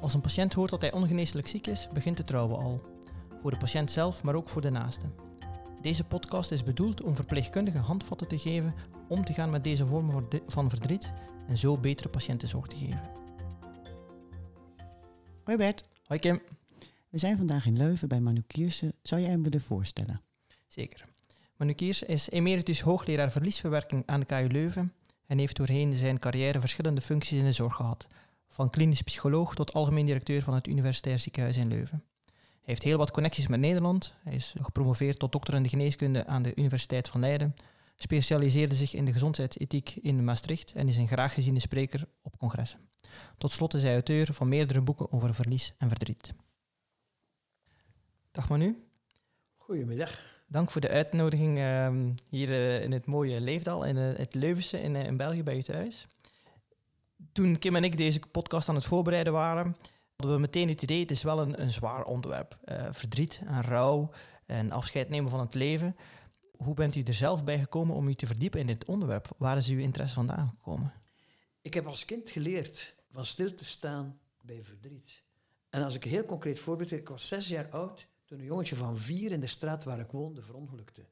[0.00, 2.82] Als een patiënt hoort dat hij ongeneeslijk ziek is, begint het trouwen al.
[3.40, 5.14] Voor de patiënt zelf, maar ook voor de naasten.
[5.80, 8.74] Deze podcast is bedoeld om verpleegkundigen handvatten te geven
[9.08, 11.12] om te gaan met deze vormen van verdriet
[11.48, 13.10] en zo betere patiëntenzorg te geven.
[15.44, 15.84] Hoi Bert.
[16.04, 16.40] Hoi Kim.
[17.08, 18.92] We zijn vandaag in Leuven bij Manu Kiersen.
[19.02, 20.20] Zou jij hem willen voorstellen?
[20.68, 21.04] Zeker.
[21.56, 24.92] Manu Kiersen is emeritus hoogleraar verliesverwerking aan de KU Leuven
[25.26, 28.06] en heeft doorheen zijn carrière verschillende functies in de zorg gehad,
[28.60, 32.04] van klinisch psycholoog tot algemeen directeur van het Universitair Ziekenhuis in Leuven.
[32.26, 34.14] Hij heeft heel wat connecties met Nederland.
[34.24, 37.54] Hij is gepromoveerd tot dokter in de geneeskunde aan de Universiteit van Leiden,
[37.96, 42.80] specialiseerde zich in de gezondheidsethiek in Maastricht en is een graag geziene spreker op congressen.
[43.38, 46.34] Tot slot is hij auteur van meerdere boeken over verlies en verdriet.
[48.30, 48.84] Dag Manu.
[49.56, 50.22] Goedemiddag.
[50.46, 54.82] Dank voor de uitnodiging ehm, hier eh, in het mooie Leefdal, in uh, het Leuvense
[54.82, 56.06] in, uh, in België bij je thuis.
[57.32, 59.76] Toen Kim en ik deze podcast aan het voorbereiden waren,
[60.16, 62.58] hadden we meteen het idee, het is wel een, een zwaar onderwerp.
[62.90, 64.10] verdriet en rouw
[64.46, 65.96] en afscheid nemen van het leven.
[66.56, 69.28] Hoe bent u er zelf bij gekomen om u te verdiepen in dit onderwerp?
[69.38, 70.92] Waar is uw interesse vandaan gekomen?
[71.60, 75.22] Ik heb als kind geleerd van stil te staan bij verdriet.
[75.70, 78.76] En als ik een heel concreet voorbeeld ik was zes jaar oud toen een jongetje
[78.76, 81.06] van vier in de straat waar ik woonde verongelukte.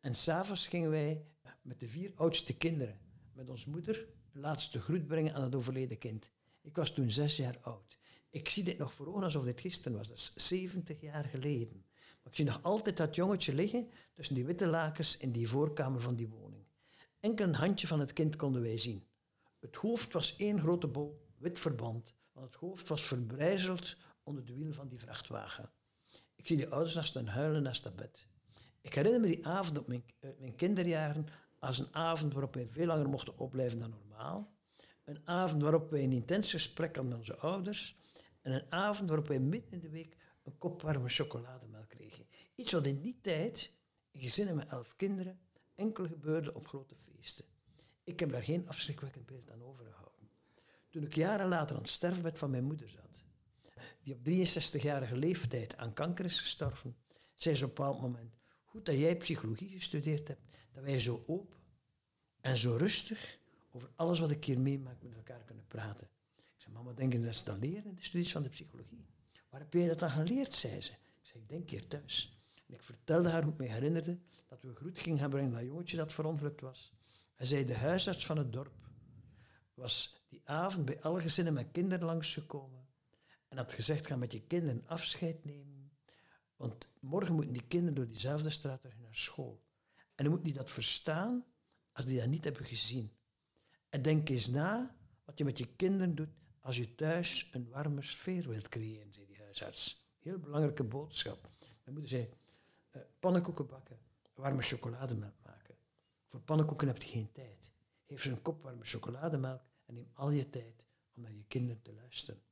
[0.00, 1.24] En s'avonds gingen wij
[1.62, 2.98] met de vier oudste kinderen,
[3.32, 6.30] met ons moeder, de laatste groet brengen aan het overleden kind.
[6.60, 7.98] Ik was toen zes jaar oud.
[8.30, 10.08] Ik zie dit nog voor ogen alsof dit gisteren was.
[10.08, 11.84] Dat is 70 jaar geleden.
[11.94, 16.00] Maar ik zie nog altijd dat jongetje liggen tussen die witte lakens in die voorkamer
[16.00, 16.64] van die woning.
[17.20, 19.06] Enkel een handje van het kind konden wij zien.
[19.60, 24.54] Het hoofd was één grote bol wit verband, want het hoofd was verbrijzeld onder de
[24.54, 25.70] wiel van die vrachtwagen.
[26.34, 28.26] Ik zie die ouders naast hen huilen naast dat bed.
[28.80, 30.04] Ik herinner me die avond op mijn,
[30.38, 31.26] mijn kinderjaren
[31.62, 34.56] als een avond waarop wij veel langer mochten opblijven dan normaal.
[35.04, 37.96] Een avond waarop wij een intens gesprek hadden met onze ouders.
[38.40, 42.26] En een avond waarop wij midden in de week een kop warme chocolademelk kregen.
[42.54, 43.72] Iets wat in die tijd,
[44.10, 45.40] in gezinnen met elf kinderen,
[45.74, 47.44] enkel gebeurde op grote feesten.
[48.04, 50.30] Ik heb daar geen afschrikwekkend beeld aan overgehouden.
[50.90, 53.24] Toen ik jaren later aan het sterfbed van mijn moeder zat,
[54.02, 56.96] die op 63-jarige leeftijd aan kanker is gestorven,
[57.34, 61.24] zei ze op een bepaald moment, goed dat jij psychologie gestudeerd hebt, dat wij zo
[61.26, 61.58] open
[62.40, 63.38] en zo rustig
[63.70, 66.08] over alles wat ik hier meemaak met elkaar kunnen praten.
[66.36, 69.06] Ik zei, mama, denk je dat ze dat leren in de studies van de psychologie?
[69.48, 70.92] Waar heb jij dat dan geleerd, zei ze.
[70.92, 72.36] Ik zei, ik denk hier thuis.
[72.66, 74.18] En ik vertelde haar hoe ik me herinnerde
[74.48, 76.92] dat we groet gingen brengen naar dat jongetje dat verongelukt was.
[77.36, 78.88] En zei, de huisarts van het dorp
[79.74, 82.86] was die avond bij alle gezinnen met kinderen langsgekomen
[83.48, 85.92] en had gezegd, ga met je kinderen afscheid nemen,
[86.56, 89.62] want morgen moeten die kinderen door diezelfde straat terug naar school.
[90.14, 91.44] En dan moet die dat verstaan
[91.92, 93.12] als die dat niet hebben gezien.
[93.88, 96.30] En denk eens na wat je met je kinderen doet
[96.60, 100.10] als je thuis een warme sfeer wilt creëren, zei die huisarts.
[100.18, 101.50] Heel belangrijke boodschap.
[101.60, 102.28] Mijn moeder zei,
[102.92, 103.98] uh, pannenkoeken bakken,
[104.34, 105.74] warme chocolademelk maken.
[106.26, 107.70] Voor pannenkoeken heb je geen tijd.
[108.06, 111.82] Geef ze een kop warme chocolademelk en neem al je tijd om naar je kinderen
[111.82, 112.42] te luisteren.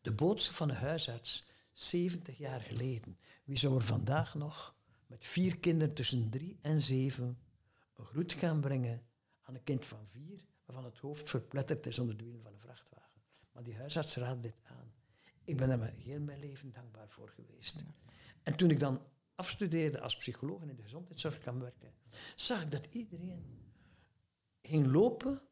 [0.00, 3.18] De boodschap van de huisarts, 70 jaar geleden.
[3.44, 4.75] Wie zou er vandaag nog
[5.06, 7.38] met vier kinderen tussen drie en zeven
[7.94, 9.06] een groet gaan brengen
[9.42, 12.60] aan een kind van vier, waarvan het hoofd verpletterd is onder de wielen van een
[12.60, 13.20] vrachtwagen?
[13.52, 14.92] Maar die huisarts raadde dit aan.
[15.44, 17.84] Ik ben daar heel mijn leven dankbaar voor geweest.
[18.42, 19.02] En toen ik dan
[19.34, 21.92] afstudeerde als psycholoog en in de gezondheidszorg kan werken,
[22.36, 23.66] zag ik dat iedereen
[24.62, 25.42] ging lopen,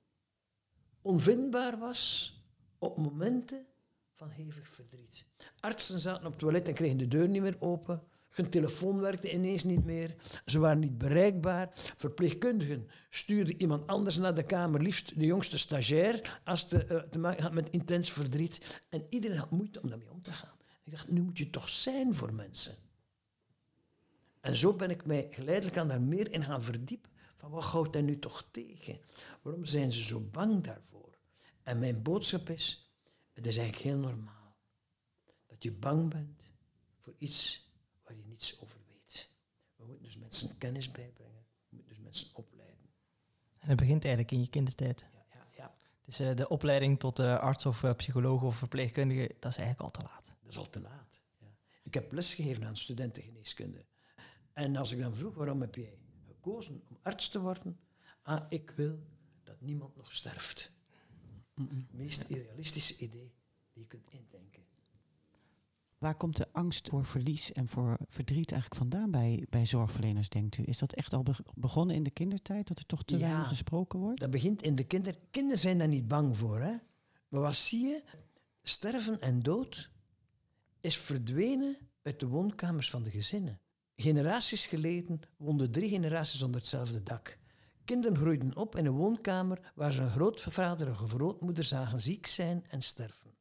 [1.03, 2.33] onvindbaar was
[2.79, 3.67] op momenten
[4.13, 5.25] van hevig verdriet.
[5.61, 8.03] Artsen zaten op het toilet en kregen de deur niet meer open.
[8.35, 10.15] Hun telefoon werkte ineens niet meer.
[10.47, 11.71] Ze waren niet bereikbaar.
[11.97, 17.19] Verpleegkundigen stuurden iemand anders naar de kamer, liefst de jongste stagiair, als het uh, te
[17.19, 18.83] maken had met intens verdriet.
[18.89, 20.57] En iedereen had moeite om daarmee om te gaan.
[20.85, 22.75] Ik dacht, nu moet je toch zijn voor mensen.
[24.41, 27.11] En zo ben ik mij geleidelijk aan daar meer in gaan verdiepen.
[27.37, 29.01] Van wat houdt hij nu toch tegen?
[29.43, 31.19] Waarom zijn ze zo bang daarvoor?
[31.63, 32.93] En mijn boodschap is,
[33.33, 34.57] het is eigenlijk heel normaal.
[35.47, 36.55] Dat je bang bent
[36.99, 37.64] voor iets
[38.35, 39.31] niets over weet.
[39.77, 41.47] We moeten dus mensen kennis bijbrengen.
[41.69, 42.93] We moeten dus mensen opleiden.
[43.59, 45.01] En dat begint eigenlijk in je kindertijd.
[45.13, 45.75] Ja, ja, ja.
[46.05, 49.81] Dus uh, de opleiding tot uh, arts of uh, psycholoog of verpleegkundige, dat is eigenlijk
[49.81, 50.27] al te laat.
[50.27, 51.23] Dat is al te laat.
[51.39, 51.47] Ja.
[51.83, 53.85] Ik heb lesgegeven aan studentengeneeskunde.
[54.53, 57.81] En als ik dan vroeg, waarom heb jij gekozen om arts te worden?
[58.23, 58.99] Ah, ik wil
[59.43, 60.73] dat niemand nog sterft.
[61.55, 63.35] Het meest idealistische idee
[63.73, 64.64] die je kunt indenken.
[66.05, 70.59] Waar komt de angst voor verlies en voor verdriet eigenlijk vandaan bij, bij zorgverleners, denkt
[70.59, 70.63] u?
[70.67, 71.25] Is dat echt al
[71.55, 74.21] begonnen in de kindertijd, dat er toch te weinig gesproken wordt?
[74.21, 75.19] dat begint in de kinder...
[75.31, 76.77] Kinderen zijn daar niet bang voor, hè.
[77.29, 78.03] Maar wat zie je?
[78.63, 79.91] sterven en dood
[80.81, 83.61] is verdwenen uit de woonkamers van de gezinnen.
[83.97, 87.39] Generaties geleden woonden drie generaties onder hetzelfde dak.
[87.85, 92.65] Kinderen groeiden op in een woonkamer waar ze een grootvader of grootmoeder zagen ziek zijn
[92.69, 93.34] en sterven.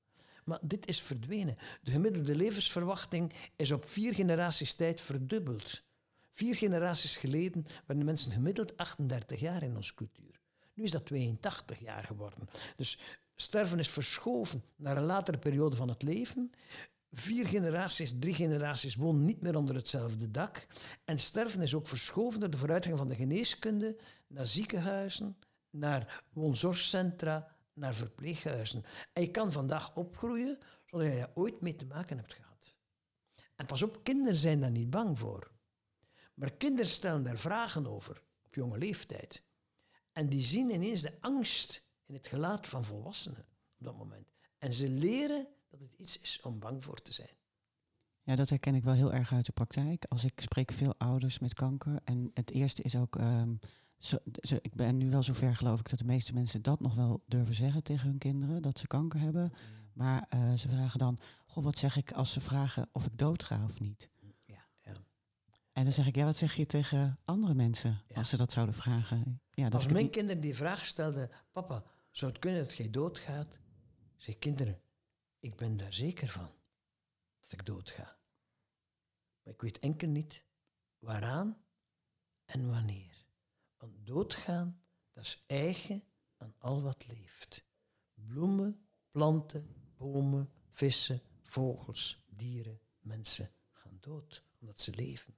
[0.45, 1.57] Maar dit is verdwenen.
[1.81, 5.83] De gemiddelde levensverwachting is op vier generaties tijd verdubbeld.
[6.31, 10.39] Vier generaties geleden werden mensen gemiddeld 38 jaar in onze cultuur.
[10.73, 12.49] Nu is dat 82 jaar geworden.
[12.75, 12.99] Dus
[13.35, 16.51] sterven is verschoven naar een latere periode van het leven.
[17.11, 20.67] Vier generaties, drie generaties wonen niet meer onder hetzelfde dak.
[21.05, 23.97] En sterven is ook verschoven door de vooruitgang van de geneeskunde
[24.27, 25.37] naar ziekenhuizen,
[25.69, 28.83] naar woonzorgcentra, naar verpleeghuizen.
[29.13, 32.75] En je kan vandaag opgroeien zonder dat je ooit mee te maken hebt gehad.
[33.55, 35.51] En pas op, kinderen zijn daar niet bang voor.
[36.33, 39.43] Maar kinderen stellen daar vragen over op jonge leeftijd.
[40.11, 43.45] En die zien ineens de angst in het gelaat van volwassenen
[43.77, 44.27] op dat moment.
[44.57, 47.35] En ze leren dat het iets is om bang voor te zijn.
[48.21, 50.05] Ja, dat herken ik wel heel erg uit de praktijk.
[50.05, 51.99] Als ik spreek veel ouders met kanker.
[52.03, 53.15] En het eerste is ook.
[53.15, 53.59] Um,
[54.05, 57.23] zo, ik ben nu wel zover, geloof ik, dat de meeste mensen dat nog wel
[57.27, 59.43] durven zeggen tegen hun kinderen, dat ze kanker hebben.
[59.43, 59.83] Mm.
[59.93, 63.63] Maar uh, ze vragen dan: Goh, wat zeg ik als ze vragen of ik doodga
[63.63, 64.09] of niet?
[64.45, 64.93] Ja, ja.
[65.71, 68.75] En dan zeg ik: Ja, wat zeg je tegen andere mensen als ze dat zouden
[68.75, 69.41] vragen?
[69.51, 73.57] Ja, dat als mijn kinderen die vraag stelden: Papa, zou het kunnen dat jij doodgaat?
[74.17, 74.81] Zeg kinderen,
[75.39, 76.49] ik ben daar zeker van
[77.39, 78.17] dat ik doodga.
[79.43, 80.45] Maar ik weet enkel niet
[80.99, 81.57] waaraan
[82.45, 83.12] en wanneer.
[83.83, 84.81] Want doodgaan,
[85.13, 86.03] dat is eigen
[86.37, 87.65] aan al wat leeft.
[88.13, 95.35] Bloemen, planten, bomen, vissen, vogels, dieren, mensen gaan dood omdat ze leven.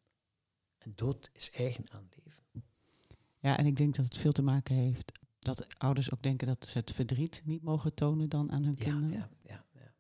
[0.78, 2.44] En dood is eigen aan leven.
[3.40, 6.66] Ja, en ik denk dat het veel te maken heeft dat ouders ook denken dat
[6.70, 9.10] ze het verdriet niet mogen tonen dan aan hun kinderen.
[9.10, 9.94] Ja, ja, ja.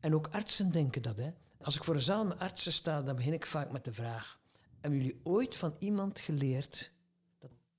[0.00, 1.18] En ook artsen denken dat.
[1.18, 1.30] Hè.
[1.60, 4.40] Als ik voor een zaal met artsen sta, dan begin ik vaak met de vraag:
[4.80, 6.92] Hebben jullie ooit van iemand geleerd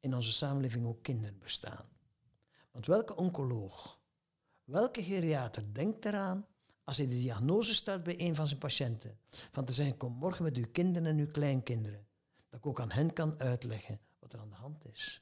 [0.05, 1.85] in onze samenleving ook kinderen bestaan?
[2.71, 3.99] Want welke oncoloog,
[4.63, 6.45] welke geriater denkt eraan
[6.83, 9.19] als hij de diagnose stelt bij een van zijn patiënten?
[9.51, 12.07] Van te zeggen: Kom morgen met uw kinderen en uw kleinkinderen.
[12.49, 15.21] Dat ik ook aan hen kan uitleggen wat er aan de hand is.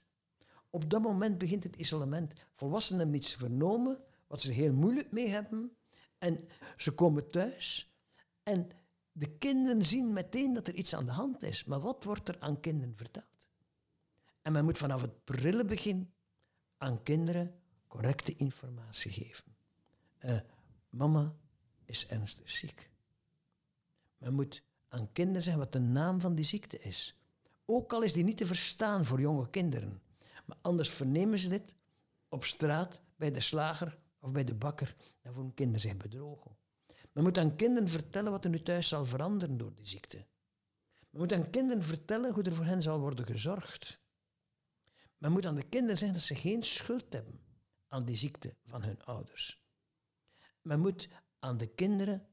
[0.69, 2.33] Op dat moment begint het isolement.
[2.51, 5.75] Volwassenen hebben iets vernomen wat ze heel moeilijk mee hebben.
[6.17, 6.43] En
[6.77, 7.93] ze komen thuis
[8.43, 8.69] en
[9.11, 11.63] de kinderen zien meteen dat er iets aan de hand is.
[11.63, 13.32] Maar wat wordt er aan kinderen verteld?
[14.43, 16.13] En men moet vanaf het prille begin
[16.77, 17.55] aan kinderen
[17.87, 19.55] correcte informatie geven.
[20.19, 20.39] Uh,
[20.89, 21.35] mama
[21.85, 22.89] is ernstig ziek.
[24.17, 27.15] Men moet aan kinderen zeggen wat de naam van die ziekte is.
[27.65, 30.01] Ook al is die niet te verstaan voor jonge kinderen.
[30.45, 31.75] Maar anders vernemen ze dit
[32.29, 34.95] op straat, bij de slager of bij de bakker.
[35.21, 36.57] Dan voelen kinderen zich bedrogen.
[37.11, 40.25] Men moet aan kinderen vertellen wat er nu thuis zal veranderen door die ziekte.
[41.09, 44.02] Men moet aan kinderen vertellen hoe er voor hen zal worden gezorgd.
[45.23, 47.39] Men moet aan de kinderen zeggen dat ze geen schuld hebben
[47.87, 49.63] aan die ziekte van hun ouders.
[50.61, 51.09] Men moet
[51.39, 52.27] aan de kinderen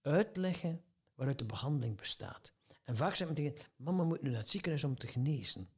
[0.00, 0.84] uitleggen
[1.14, 2.54] waaruit de behandeling bestaat.
[2.84, 5.70] En vaak zeggen men tegen mama moet nu naar het ziekenhuis om te genezen.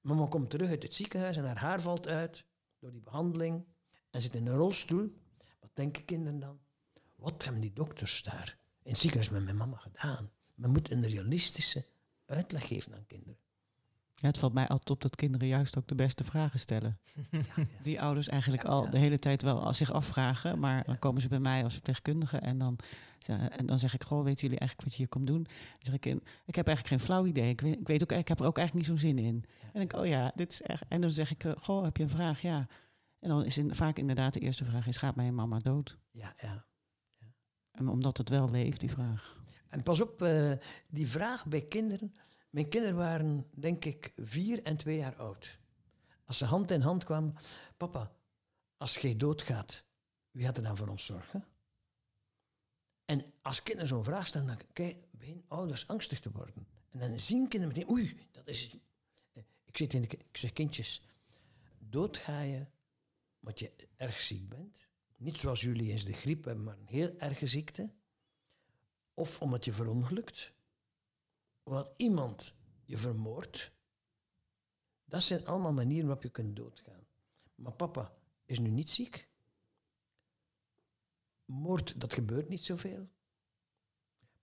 [0.00, 2.46] Mama komt terug uit het ziekenhuis en haar haar valt uit
[2.78, 3.66] door die behandeling
[4.10, 5.12] en zit in een rolstoel.
[5.60, 6.60] Wat denken kinderen dan?
[7.16, 10.30] Wat hebben die dokters daar in het ziekenhuis met mijn mama gedaan?
[10.54, 11.86] Men moet een realistische
[12.24, 13.43] uitleg geven aan kinderen.
[14.14, 16.98] Ja, het valt mij altijd op dat kinderen juist ook de beste vragen stellen.
[17.82, 21.38] Die ouders eigenlijk al de hele tijd wel zich afvragen, maar dan komen ze bij
[21.38, 22.78] mij als verpleegkundige en dan,
[23.26, 25.42] en dan zeg ik, goh, weten jullie eigenlijk wat je hier komt doen?
[25.42, 26.04] Dan zeg ik,
[26.44, 27.48] ik heb eigenlijk geen flauw idee.
[27.48, 29.44] Ik weet, ik weet ook, ik heb er ook eigenlijk niet zo'n zin in.
[29.72, 30.82] En ik, oh ja, dit is echt.
[30.88, 32.40] En dan zeg ik, eh, goh, heb je een vraag?
[32.42, 32.66] Ja.
[33.20, 35.98] En dan is in, vaak inderdaad de eerste vraag is, gaat mijn mama dood?
[36.10, 36.66] Ja, ja.
[37.18, 37.34] ja.
[37.70, 39.42] En omdat het wel leeft, die vraag.
[39.68, 40.52] En pas op, uh,
[40.88, 42.14] die vraag bij kinderen
[42.54, 45.58] mijn kinderen waren, denk ik, vier en twee jaar oud.
[46.24, 47.36] Als ze hand in hand kwamen,
[47.76, 48.12] papa,
[48.76, 49.84] als jij doodgaat,
[50.30, 51.44] wie gaat er dan voor ons zorgen?
[53.04, 56.66] En als kinderen zo'n vraag stellen, dan beginnen ouders angstig te worden.
[56.90, 58.76] En dan zien kinderen meteen, oei, dat is
[59.64, 61.02] ik, zit in de, ik zeg, kindjes,
[61.78, 62.66] doodga je
[63.40, 64.88] omdat je erg ziek bent.
[65.16, 67.90] Niet zoals jullie eens de griep hebben, maar een heel erge ziekte.
[69.14, 70.53] Of omdat je verongelukt
[71.64, 72.54] wat iemand
[72.84, 73.72] je vermoordt,
[75.04, 77.06] dat zijn allemaal manieren waarop je kunt doodgaan.
[77.54, 79.28] Maar papa is nu niet ziek.
[81.44, 83.08] Moord, dat gebeurt niet zoveel.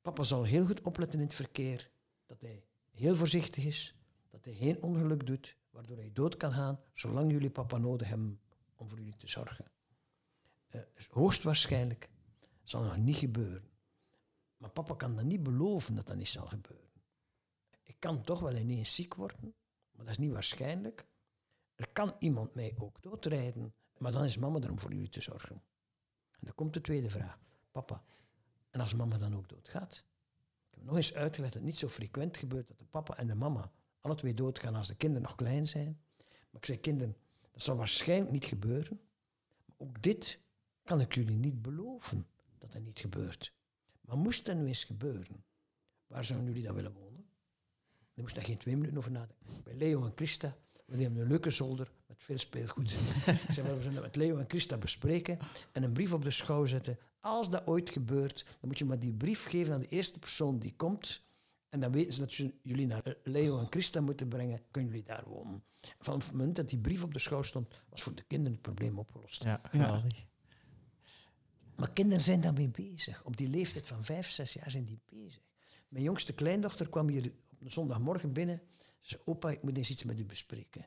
[0.02, 1.92] Papa zal heel goed opletten in het verkeer,
[2.26, 3.96] dat hij heel voorzichtig is,
[4.30, 8.42] dat hij geen ongeluk doet, waardoor hij dood kan gaan, zolang jullie papa nodig hebben
[8.76, 9.72] om voor jullie te zorgen.
[10.70, 12.10] uh, hoogstwaarschijnlijk
[12.64, 13.70] zal nog niet gebeuren.
[14.58, 16.91] Maar papa kan dan niet beloven dat dat niet zal gebeuren.
[17.92, 19.56] Ik kan toch wel ineens ziek worden,
[19.92, 21.08] maar dat is niet waarschijnlijk.
[21.76, 25.22] Er kan iemand mij ook doodrijden, maar dan is mama er om voor jullie te
[25.22, 25.56] zorgen.
[26.32, 27.40] En dan komt de tweede vraag.
[27.72, 28.04] Papa,
[28.70, 30.06] en als mama dan ook doodgaat?
[30.70, 33.28] Ik heb nog eens uitgelegd dat het niet zo frequent gebeurt dat de papa en
[33.28, 36.02] de mama alle twee doodgaan als de kinderen nog klein zijn.
[36.18, 37.18] Maar ik zei, kinderen,
[37.52, 39.02] dat zal waarschijnlijk niet gebeuren.
[39.66, 40.40] Maar ook dit
[40.84, 43.54] kan ik jullie niet beloven dat dat niet gebeurt.
[44.02, 45.44] Maar moest dat nu eens gebeuren,
[46.08, 47.11] waar zouden jullie dan willen wonen?
[48.22, 49.64] Daar moest daar geen twee minuten over nadenken.
[49.64, 52.92] Bij Leo en Christa, we hebben een leuke zolder met veel speelgoed.
[53.48, 55.40] ik zei, we zullen dat met Leo en Christa bespreken
[55.72, 56.98] en een brief op de schouw zetten.
[57.20, 60.60] Als dat ooit gebeurt, dan moet je maar die brief geven aan de eerste persoon
[60.60, 61.24] die komt.
[61.70, 65.24] En dan weten ze dat jullie naar Leo en Christa moeten brengen, kunnen jullie daar
[65.28, 65.64] wonen.
[66.00, 68.62] Van het moment dat die brief op de schouw stond, was voor de kinderen het
[68.62, 69.44] probleem opgelost.
[69.44, 70.26] Ja, geweldig.
[71.76, 73.24] Maar kinderen zijn daarmee bezig.
[73.26, 75.42] Op die leeftijd van vijf, zes jaar zijn die bezig.
[75.88, 77.32] Mijn jongste kleindochter kwam hier
[77.70, 78.62] zondagmorgen binnen.
[79.02, 80.86] Ze opa, ik moet eens iets met u bespreken.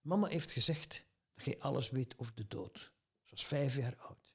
[0.00, 2.78] Mama heeft gezegd dat je alles weet over de dood.
[3.22, 4.34] Ze was vijf jaar oud.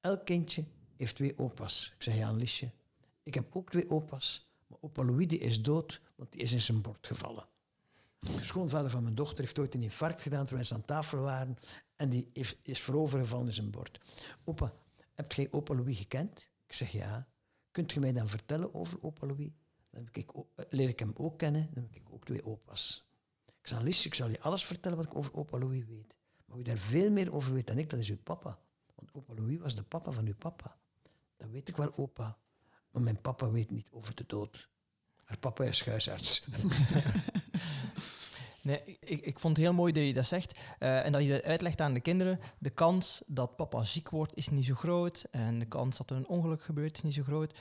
[0.00, 0.64] Elk kindje
[0.96, 1.92] heeft twee opa's.
[1.94, 2.70] Ik zei, ja, Liesje,
[3.22, 4.48] ik heb ook twee opa's.
[4.66, 7.48] Maar opa Louis is dood, want die is in zijn bord gevallen.
[8.18, 11.56] De schoonvader van mijn dochter heeft ooit een infarct gedaan terwijl ze aan tafel waren.
[11.96, 14.00] En die is, is voorovergevallen in zijn bord.
[14.44, 14.72] Opa,
[15.14, 16.50] heb jij opa Louis gekend?
[16.66, 17.28] Ik zeg ja.
[17.70, 19.50] Kunt je mij dan vertellen over opa Louis?
[19.90, 21.70] Dan eh, leer ik hem ook kennen.
[21.72, 23.04] Dan heb ik ook twee opa's.
[23.46, 26.16] Ik zal, Lies, ik zal je alles vertellen wat ik over opa Louis weet.
[26.44, 28.58] Maar wie daar veel meer over weet dan ik, dat is uw papa.
[28.94, 30.76] Want opa Louis was de papa van uw papa.
[31.36, 32.38] Dat weet ik wel, opa.
[32.90, 34.68] Maar mijn papa weet niet over de dood.
[35.24, 36.42] Haar papa is huisarts.
[38.62, 40.58] Nee, ik, ik vond het heel mooi dat je dat zegt.
[40.78, 42.40] Uh, en dat je dat uitlegt aan de kinderen.
[42.58, 45.24] De kans dat papa ziek wordt is niet zo groot.
[45.30, 47.58] En de kans dat er een ongeluk gebeurt is niet zo groot.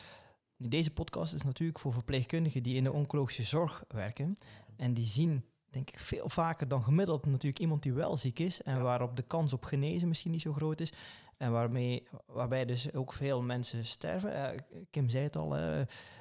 [0.62, 4.36] Deze podcast is natuurlijk voor verpleegkundigen die in de oncologische zorg werken.
[4.75, 8.62] En die zien, denk ik, veel vaker dan gemiddeld natuurlijk iemand die wel ziek is.
[8.62, 10.94] En waarop de kans op genezen misschien niet zo groot is.
[11.38, 14.32] En waarmee, waarbij dus ook veel mensen sterven.
[14.32, 15.80] Uh, Kim zei het al uh,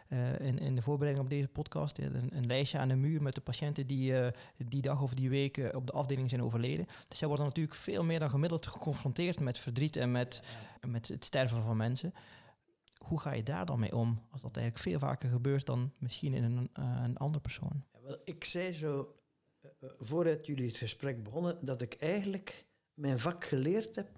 [0.09, 1.99] uh, in, in de voorbereiding op deze podcast.
[1.99, 4.15] Een, een, lijstje aan de muur met de patiënten die
[4.57, 6.87] die dag of die week op de afdeling zijn overleden.
[7.09, 10.43] Dus zij worden natuurlijk veel meer dan gemiddeld geconfronteerd met verdriet en met,
[10.87, 12.15] met het sterven van mensen.
[13.05, 14.23] Hoe ga je daar dan mee om?
[14.31, 17.85] Als dat eigenlijk veel vaker gebeurt dan misschien in een, een andere persoon.
[18.25, 19.15] Ik zei zo,
[19.99, 24.09] voordat jullie het gesprek begonnen, dat ik eigenlijk mijn vak geleerd heb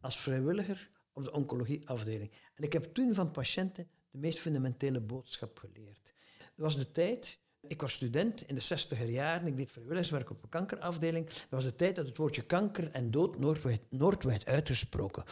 [0.00, 2.30] als vrijwilliger op de oncologieafdeling.
[2.54, 6.14] En ik heb toen van patiënten de meest fundamentele boodschap geleerd.
[6.38, 10.42] Dat was de tijd, ik was student in de zestiger jaren, ik deed vrijwilligerswerk op
[10.42, 11.26] een kankerafdeling.
[11.26, 15.24] Dat was de tijd dat het woordje kanker en dood nooit werd, uitgesproken.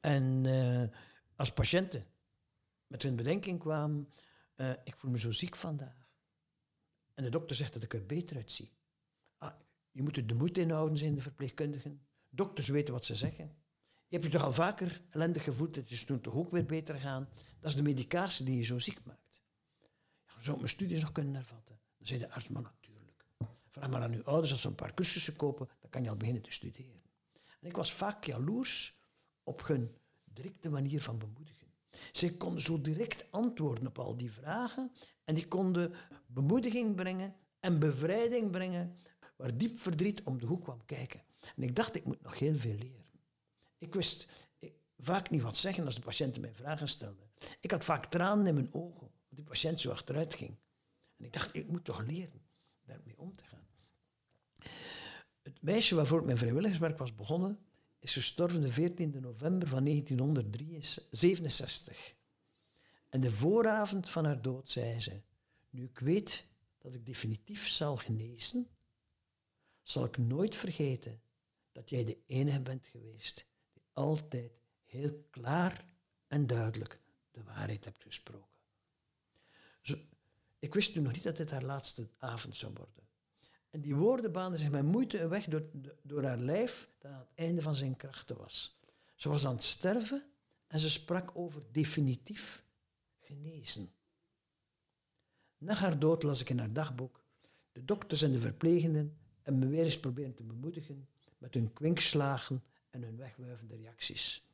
[0.00, 0.82] En uh,
[1.36, 2.04] als patiënten
[2.90, 4.08] met hun bedenking kwamen,
[4.56, 6.08] uh, ik voel me zo ziek vandaag.
[7.14, 8.72] En de dokter zegt dat ik er beter uitzie.
[9.38, 9.54] Ah,
[9.90, 12.06] je moet er de moed inhouden, zijn de verpleegkundigen.
[12.28, 13.44] Dokters weten wat ze zeggen.
[14.06, 16.94] Je hebt je toch al vaker ellendig gevoeld, het is toen toch ook weer beter
[16.94, 17.28] gaan.
[17.60, 19.42] Dat is de medicatie die je zo ziek maakt.
[20.26, 21.80] Ja, zou ik mijn studies nog kunnen hervatten?
[21.98, 23.26] Dan zei de arts, maar natuurlijk.
[23.68, 26.16] Vraag maar aan uw ouders als ze een paar cursussen kopen, dan kan je al
[26.16, 27.02] beginnen te studeren.
[27.60, 28.98] En ik was vaak jaloers
[29.42, 31.59] op hun directe manier van bemoedigen.
[32.12, 34.92] Zij konden zo direct antwoorden op al die vragen
[35.24, 35.94] en die konden
[36.26, 38.98] bemoediging brengen en bevrijding brengen
[39.36, 41.22] waar diep verdriet om de hoek kwam kijken.
[41.56, 43.04] En ik dacht, ik moet nog heel veel leren.
[43.78, 44.28] Ik wist
[44.98, 47.30] vaak niet wat zeggen als de patiënten mij vragen stelden.
[47.60, 50.56] Ik had vaak tranen in mijn ogen, want die patiënt zo achteruit ging.
[51.16, 52.42] En ik dacht, ik moet toch leren
[52.86, 53.66] daarmee om te gaan.
[55.42, 57.58] Het meisje waarvoor ik mijn vrijwilligerswerk was begonnen,
[58.00, 62.14] is gestorven de 14 november van 1967.
[63.08, 65.20] En de vooravond van haar dood zei ze,
[65.70, 66.46] nu ik weet
[66.78, 68.68] dat ik definitief zal genezen,
[69.82, 71.20] zal ik nooit vergeten
[71.72, 73.46] dat jij de enige bent geweest
[73.92, 74.52] altijd
[74.84, 75.84] heel klaar
[76.26, 78.48] en duidelijk de waarheid hebt gesproken.
[80.58, 83.08] Ik wist toen nog niet dat dit haar laatste avond zou worden.
[83.70, 85.62] En die woorden baanden zich met moeite een weg door,
[86.02, 88.78] door haar lijf dat aan het einde van zijn krachten was.
[89.14, 90.24] Ze was aan het sterven
[90.66, 92.64] en ze sprak over definitief
[93.18, 93.88] genezen.
[95.58, 97.24] Na haar dood las ik in haar dagboek.
[97.72, 101.08] De dokters en de verplegenden en me weer eens proberen te bemoedigen
[101.38, 104.48] met hun kwinkslagen en hun wegwuivende reacties.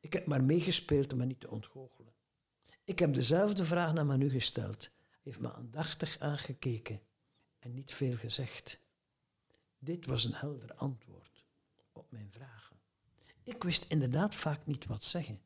[0.00, 2.12] Ik heb maar meegespeeld om me niet te ontgoochelen.
[2.84, 4.82] Ik heb dezelfde vraag naar Manu gesteld.
[4.82, 7.00] Hij heeft me aandachtig aangekeken
[7.62, 8.80] en niet veel gezegd.
[9.78, 11.44] Dit was een helder antwoord
[11.92, 12.76] op mijn vragen.
[13.42, 15.40] Ik wist inderdaad vaak niet wat zeggen.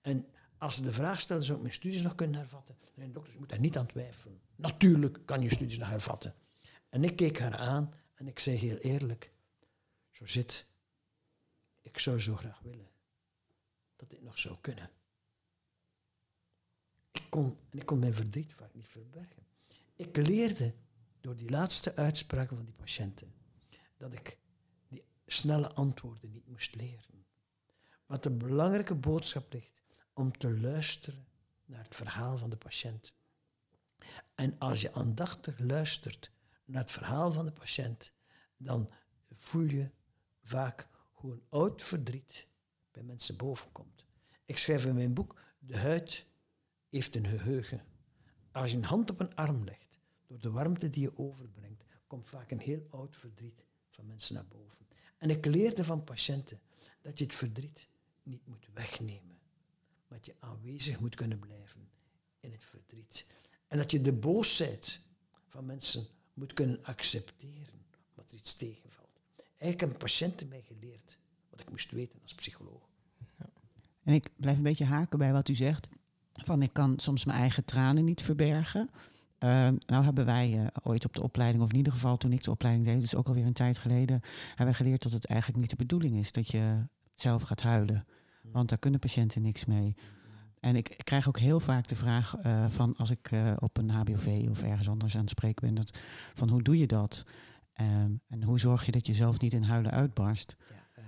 [0.00, 0.26] En
[0.58, 2.76] als ze de vraag stelde, zou ik mijn studies nog kunnen hervatten?
[2.94, 4.40] Nee, dokter, je moet daar niet aan twijfelen.
[4.56, 6.34] Natuurlijk kan je studies nog hervatten.
[6.88, 9.32] En ik keek haar aan en ik zei heel eerlijk,
[10.10, 10.66] zo zit,
[11.80, 12.90] ik zou zo graag willen
[13.96, 14.90] dat dit nog zou kunnen.
[17.12, 19.46] Ik kon, en ik kon mijn verdriet vaak niet verbergen.
[19.94, 20.74] Ik leerde
[21.22, 23.34] door die laatste uitspraken van die patiënten
[23.96, 24.38] dat ik
[24.88, 27.26] die snelle antwoorden niet moest leren.
[28.06, 31.26] Maar de belangrijke boodschap ligt om te luisteren
[31.64, 33.14] naar het verhaal van de patiënt.
[34.34, 36.30] En als je aandachtig luistert
[36.64, 38.12] naar het verhaal van de patiënt,
[38.56, 38.90] dan
[39.30, 39.90] voel je
[40.42, 42.46] vaak hoe een oud verdriet
[42.90, 44.06] bij mensen bovenkomt.
[44.44, 46.26] Ik schrijf in mijn boek, de huid
[46.88, 47.84] heeft een geheugen.
[48.52, 49.91] Als je een hand op een arm legt,
[50.32, 54.46] door de warmte die je overbrengt, komt vaak een heel oud verdriet van mensen naar
[54.46, 54.86] boven.
[55.18, 56.60] En ik leerde van patiënten
[57.00, 57.88] dat je het verdriet
[58.22, 59.38] niet moet wegnemen,
[60.08, 61.88] maar dat je aanwezig moet kunnen blijven
[62.40, 63.26] in het verdriet.
[63.66, 65.00] En dat je de boosheid
[65.46, 69.20] van mensen moet kunnen accepteren, omdat er iets tegenvalt.
[69.36, 71.18] Eigenlijk hebben patiënten mij geleerd
[71.50, 72.90] wat ik moest weten als psycholoog.
[74.02, 75.88] En ik blijf een beetje haken bij wat u zegt.
[76.32, 78.90] Van ik kan soms mijn eigen tranen niet verbergen.
[79.44, 82.42] Uh, nou hebben wij uh, ooit op de opleiding, of in ieder geval toen ik
[82.42, 85.60] de opleiding deed, dus ook alweer een tijd geleden, hebben wij geleerd dat het eigenlijk
[85.60, 88.06] niet de bedoeling is dat je zelf gaat huilen.
[88.42, 89.96] Want daar kunnen patiënten niks mee.
[90.60, 93.90] En ik, ik krijg ook heel vaak de vraag uh, van als ik op een
[93.90, 95.98] HBOV of ergens anders aan het spreken ben, dat,
[96.34, 97.24] van hoe doe je dat?
[97.80, 100.56] Um, en hoe zorg je dat je zelf niet in huilen uitbarst?
[100.68, 101.00] Ja.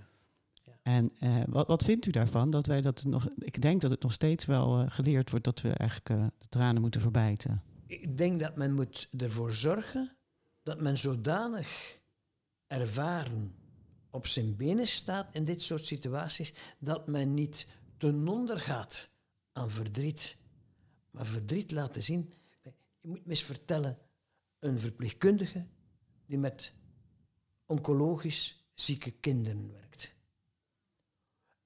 [0.82, 2.50] En uh, wat, wat, vindt u daarvan?
[2.50, 3.28] Dat wij dat nog.
[3.38, 7.00] Ik denk dat het nog steeds wel geleerd wordt dat we eigenlijk de tranen moeten
[7.00, 7.62] verbijten.
[7.86, 10.16] Ik denk dat men moet ervoor zorgen
[10.62, 12.00] dat men zodanig
[12.66, 13.54] ervaren
[14.10, 19.10] op zijn benen staat in dit soort situaties, dat men niet ten onder gaat
[19.52, 20.36] aan verdriet.
[21.10, 22.32] Maar verdriet laten zien.
[23.00, 23.98] Je moet me eens vertellen,
[24.58, 25.66] een verpleegkundige
[26.26, 26.74] die met
[27.66, 30.14] oncologisch zieke kinderen werkt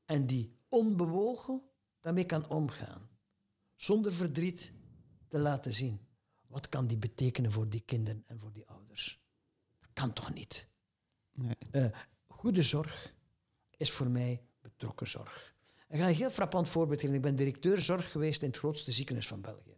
[0.08, 1.62] en die onbewogen
[2.00, 3.08] daarmee kan omgaan.
[3.74, 4.72] Zonder verdriet
[5.28, 6.00] te laten zien.
[6.48, 9.20] Wat kan die betekenen voor die kinderen en voor die ouders?
[9.92, 10.68] Kan toch niet?
[11.32, 11.56] Nee.
[11.72, 11.86] Uh,
[12.26, 13.14] goede zorg
[13.76, 15.54] is voor mij betrokken zorg.
[15.88, 17.16] Ik ga een heel frappant voorbeeld geven.
[17.16, 19.76] Ik ben directeur zorg geweest in het grootste ziekenhuis van België.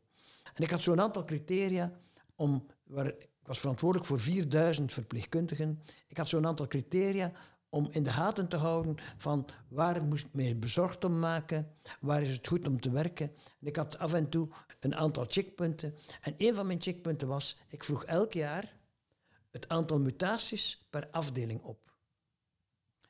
[0.54, 2.00] En ik had zo'n aantal criteria
[2.34, 5.82] om, waar, ik was verantwoordelijk voor 4000 verpleegkundigen.
[6.08, 7.32] Ik had zo'n aantal criteria
[7.70, 12.22] om in de gaten te houden van waar moest ik me bezorgd om maken, waar
[12.22, 13.32] is het goed om te werken.
[13.60, 14.48] En ik had af en toe
[14.80, 15.94] een aantal checkpunten.
[16.20, 18.78] En een van mijn checkpunten was, ik vroeg elk jaar
[19.50, 21.90] het aantal mutaties per afdeling op.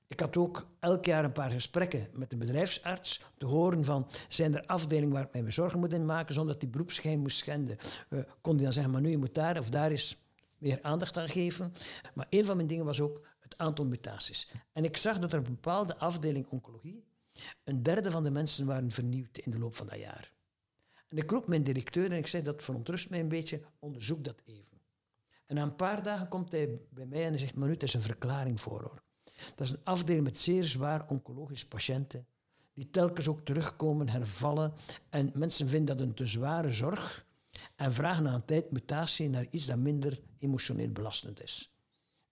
[0.07, 4.55] Ik had ook elk jaar een paar gesprekken met de bedrijfsarts te horen van zijn
[4.55, 7.77] er afdelingen waar ik mij zorgen moet maken zonder dat die beroepsgeheim moest schenden.
[8.09, 10.17] Uh, kon die dan zeggen, maar nu je moet daar of daar is
[10.59, 11.73] meer aandacht aan geven.
[12.15, 13.21] Maar een van mijn dingen was ook
[13.51, 14.51] het aantal mutaties.
[14.73, 17.09] En ik zag dat er een bepaalde afdeling oncologie
[17.65, 20.33] een derde van de mensen waren vernieuwd in de loop van dat jaar.
[21.09, 24.41] En ik roep mijn directeur en ik zei, dat verontrust mij een beetje, onderzoek dat
[24.45, 24.81] even.
[25.47, 27.95] En na een paar dagen komt hij bij mij en hij zegt, Manu, er is
[27.95, 29.03] een verklaring voor hoor.
[29.55, 32.27] Dat is een afdeling met zeer zwaar oncologische patiënten,
[32.73, 34.73] die telkens ook terugkomen, hervallen.
[35.09, 37.27] En mensen vinden dat een te zware zorg
[37.77, 41.75] en vragen na een tijd mutatie naar iets dat minder emotioneel belastend is.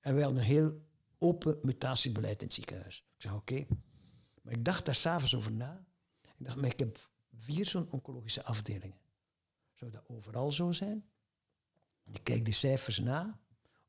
[0.01, 0.81] En wij hadden een heel
[1.19, 2.97] open mutatiebeleid in het ziekenhuis.
[2.97, 3.67] Ik zei, oké.
[4.43, 5.87] Maar ik dacht daar s'avonds over na.
[6.23, 8.99] Ik dacht, maar ik heb vier zo'n oncologische afdelingen.
[9.75, 11.05] Zou dat overal zo zijn?
[12.11, 13.41] Ik kijk die cijfers na.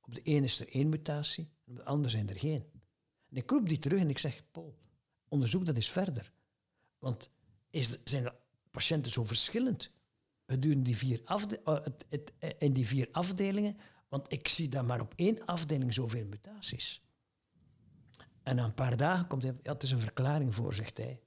[0.01, 2.63] Op de ene is er één mutatie, op de andere zijn er geen.
[3.29, 4.77] En ik roep die terug en ik zeg, Paul,
[5.27, 6.33] onderzoek dat eens verder.
[6.99, 7.29] Want
[7.69, 8.33] is, zijn de
[8.71, 9.91] patiënten zo verschillend
[10.45, 11.35] gedurende die vier, uh,
[11.83, 13.77] het, het, uh, in die vier afdelingen?
[14.07, 17.01] Want ik zie daar maar op één afdeling zoveel mutaties.
[18.49, 21.21] En na een paar dagen komt hij, het is een verklaring voor, zegt hij.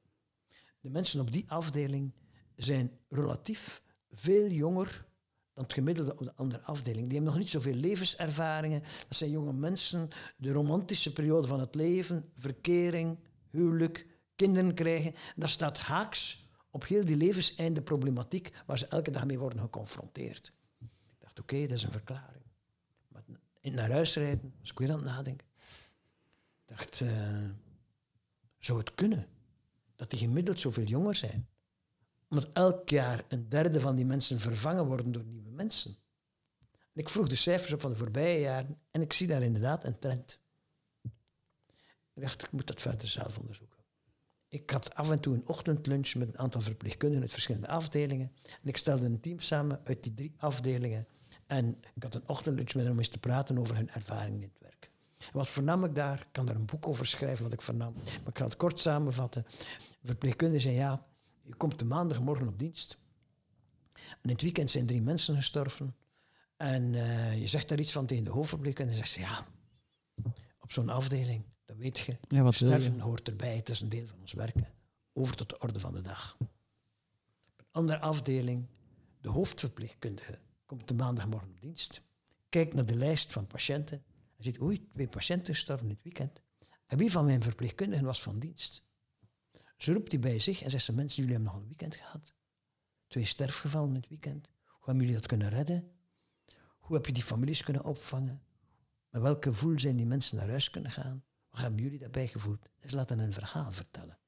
[0.80, 2.12] De mensen op die afdeling
[2.56, 5.06] zijn relatief veel jonger
[5.52, 7.04] dan het gemiddelde op de andere afdeling.
[7.04, 8.80] Die hebben nog niet zoveel levenservaringen.
[8.80, 13.18] Dat zijn jonge mensen, de romantische periode van het leven, verkering,
[13.50, 14.06] huwelijk,
[14.36, 15.14] kinderen krijgen.
[15.36, 20.52] Dat staat haaks op heel die levenseinde problematiek waar ze elke dag mee worden geconfronteerd.
[20.80, 22.44] Ik dacht, oké, dat is een verklaring.
[23.08, 23.22] Maar
[23.62, 25.50] naar huis rijden, als ik weer aan het nadenken
[26.76, 27.50] dacht, uh,
[28.58, 29.26] zou het kunnen
[29.96, 31.48] dat die gemiddeld zoveel jonger zijn?
[32.28, 35.96] Omdat elk jaar een derde van die mensen vervangen worden door nieuwe mensen.
[36.70, 39.84] En ik vroeg de cijfers op van de voorbije jaren en ik zie daar inderdaad
[39.84, 40.40] een trend.
[42.14, 43.78] Ik dacht, ik moet dat verder zelf onderzoeken.
[44.48, 48.32] ik had af en toe een ochtendlunch met een aantal verpleegkundigen uit verschillende afdelingen.
[48.62, 51.06] En ik stelde een team samen uit die drie afdelingen.
[51.46, 54.42] En ik had een ochtendlunch met hen om eens te praten over hun ervaring in
[54.42, 54.91] het werk.
[55.32, 56.20] Wat vernam ik daar?
[56.20, 57.92] Ik kan daar een boek over schrijven wat ik vernam.
[57.94, 59.44] Maar ik ga het kort samenvatten.
[60.00, 61.06] De verpleegkundige zei, ja,
[61.42, 62.98] je komt de maandagmorgen op dienst.
[63.94, 65.96] En in het weekend zijn drie mensen gestorven.
[66.56, 69.00] En eh, je zegt daar iets van tegen de hoofdverpleegkundige.
[69.00, 69.46] En zegt ze, ja,
[70.60, 72.16] op zo'n afdeling, dat weet je.
[72.28, 72.80] Ja, wat wil je?
[72.80, 74.68] Sterven hoort erbij, het is een deel van ons werken.
[75.12, 76.36] Over tot de orde van de dag.
[76.38, 78.66] Op een andere afdeling,
[79.20, 82.02] de hoofdverpleegkundige komt de maandagmorgen op dienst.
[82.48, 84.02] Kijkt naar de lijst van patiënten.
[84.42, 86.42] En ziet, oei, twee patiënten gestorven het weekend.
[86.86, 88.84] En wie van mijn verpleegkundigen was van dienst?
[89.76, 92.34] Ze roept hij bij zich en zegt ze, mensen, jullie hebben nog een weekend gehad.
[93.06, 94.48] Twee sterfgevallen het weekend.
[94.64, 95.92] Hoe hebben jullie dat kunnen redden?
[96.78, 98.42] Hoe heb je die families kunnen opvangen?
[99.10, 101.24] Met welk gevoel zijn die mensen naar huis kunnen gaan?
[101.50, 102.68] Wat hebben jullie daarbij gevoeld?
[102.78, 104.18] En ze laten een verhaal vertellen.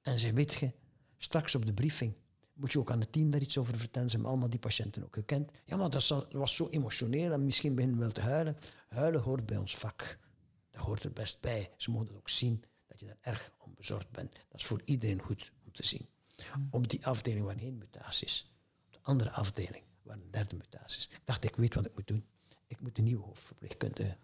[0.00, 0.72] En ze weet je,
[1.16, 2.16] straks op de briefing
[2.60, 4.08] moet je ook aan het team daar iets over vertellen.
[4.08, 5.50] Ze hebben allemaal die patiënten ook gekend.
[5.64, 8.56] Ja, maar dat was zo emotioneel en misschien beginnen we wel te huilen.
[8.88, 10.18] Huilen hoort bij ons vak.
[10.70, 11.70] Dat hoort er best bij.
[11.76, 14.32] Ze mogen het ook zien dat je daar erg om bezorgd bent.
[14.32, 16.08] Dat is voor iedereen goed om te zien.
[16.70, 18.52] Op die afdeling waren geen mutaties.
[18.86, 21.08] Op de andere afdeling waren een derde mutaties.
[21.08, 22.24] Ik dacht, ik weet wat ik moet doen.
[22.66, 24.16] Ik moet een nieuwe hoofdverpleegkundige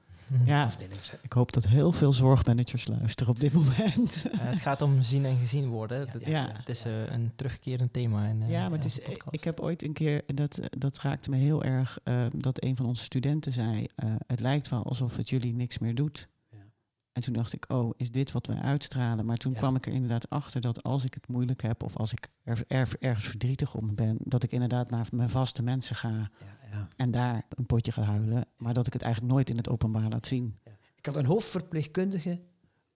[0.44, 4.24] Ja, afdeling ik hoop dat heel veel zorgmanagers luisteren op dit moment.
[4.40, 5.98] Het gaat om zien en gezien worden.
[5.98, 6.50] Ja, Het- ja.
[6.52, 8.26] Het is eh, een terugkerend thema.
[8.26, 8.98] In, eh, Ja, maar het is,
[9.30, 11.98] ik heb ooit een keer, en dat, eh, dat raakte me heel erg,
[12.36, 13.86] dat een van onze studenten zei,
[14.26, 16.28] het lijkt wel alsof het jullie niks meer doet.
[17.16, 19.26] En toen dacht ik, oh, is dit wat wij uitstralen?
[19.26, 19.58] Maar toen Ja.
[19.58, 22.64] kwam ik er inderdaad achter dat als ik het moeilijk heb of als ik er,
[22.68, 26.30] er- ergens verdrietig om ben, dat ik inderdaad naar mijn vaste mensen ga Ja,
[26.70, 26.88] ja.
[26.96, 28.46] en daar een potje ga huilen.
[28.56, 30.58] Maar dat ik het eigenlijk nooit in het openbaar laat zien.
[30.96, 32.40] Ik had een hoofdverpleegkundige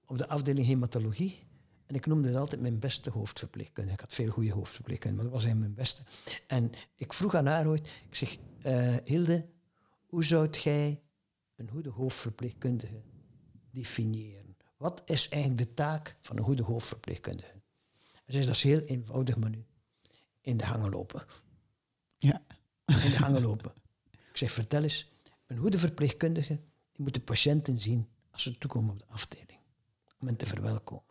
[0.06, 1.46] op de afdeling hematologie.
[1.87, 3.94] En ik noemde het altijd mijn beste hoofdverpleegkundige.
[3.94, 6.02] Ik had veel goede hoofdverpleegkundigen, maar dat was hij mijn beste.
[6.46, 9.46] En ik vroeg aan haar ooit, ik zeg, eh, Hilde,
[10.06, 11.00] hoe zou jij
[11.56, 13.02] een goede hoofdverpleegkundige
[13.70, 14.56] definiëren?
[14.76, 17.61] Wat is eigenlijk de taak van een goede hoofdverpleegkundige?
[18.26, 19.64] Zei, dat is heel eenvoudig, menu.
[20.40, 21.24] In de hangen lopen.
[22.18, 22.42] Ja.
[22.85, 23.72] In de hangen lopen.
[24.11, 25.11] Ik zeg, vertel eens,
[25.46, 26.54] een goede verpleegkundige
[26.92, 29.61] die moet de patiënten zien als ze toekomen op de afdeling.
[30.18, 31.04] Om hen te verwelkomen.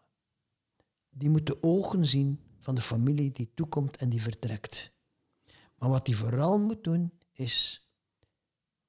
[1.10, 4.92] Die moet de ogen zien van de familie die toekomt en die vertrekt.
[5.76, 7.88] Maar wat die vooral moet doen, is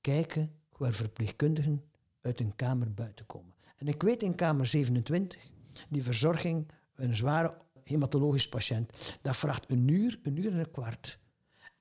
[0.00, 3.54] kijken hoe er verpleegkundigen uit een kamer buiten komen.
[3.80, 5.40] En ik weet in kamer 27,
[5.88, 11.18] die verzorging, een zware hematologisch patiënt, dat vraagt een uur, een uur en een kwart.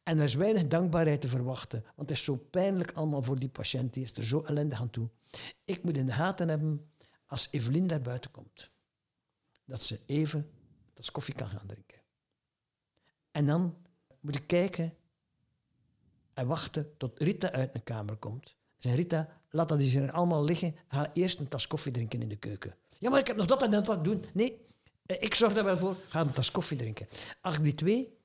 [0.04, 3.50] En er is weinig dankbaarheid te verwachten, want het is zo pijnlijk allemaal voor die
[3.50, 5.10] patiënt, die is er zo ellendig aan toe.
[5.66, 6.92] Ik moet in de gaten hebben,
[7.26, 8.72] als Evelien daar buiten komt,
[9.66, 10.52] dat ze even
[10.94, 12.02] tas koffie kan gaan drinken.
[13.32, 13.78] En dan
[14.20, 14.94] moet ik kijken
[16.34, 18.56] en wachten tot Rita uit een kamer komt.
[18.78, 20.76] Zeg Rita, laat dat eens hier allemaal liggen.
[20.88, 22.76] Ga eerst een tas koffie drinken in de keuken.
[23.00, 24.24] Ja, maar ik heb nog dat en dat te doen.
[24.34, 24.58] Nee,
[25.06, 25.96] eh, ik zorg daar wel voor.
[26.10, 27.08] Ga een tas koffie drinken.
[27.42, 28.18] Als ik die twee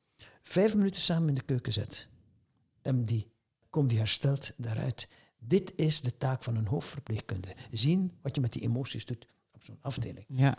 [0.43, 2.09] vijf minuten samen in de keuken zet,
[2.83, 3.33] en die,
[3.71, 5.09] komt die hersteld daaruit.
[5.39, 7.55] Dit is de taak van een hoofdverpleegkundige.
[7.71, 10.25] Zien wat je met die emoties doet op zo'n afdeling.
[10.29, 10.59] Ja.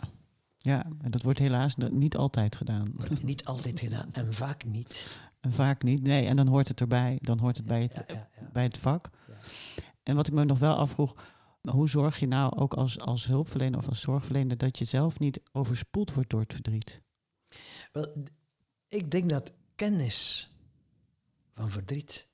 [0.58, 2.92] Ja, en dat wordt helaas niet altijd gedaan.
[3.22, 5.18] Niet altijd gedaan en vaak niet.
[5.40, 6.02] En vaak niet.
[6.02, 7.18] Nee, en dan hoort het erbij.
[7.20, 8.48] Dan hoort het bij het, Ja, ja, ja.
[8.52, 9.10] bij het vak.
[10.06, 11.14] En wat ik me nog wel afvroeg,
[11.60, 15.40] hoe zorg je nou ook als, als hulpverlener of als zorgverlener dat je zelf niet
[15.52, 17.02] overspoeld wordt door het verdriet?
[17.92, 18.24] Wel,
[18.88, 20.50] ik denk dat kennis
[21.50, 22.28] van verdriet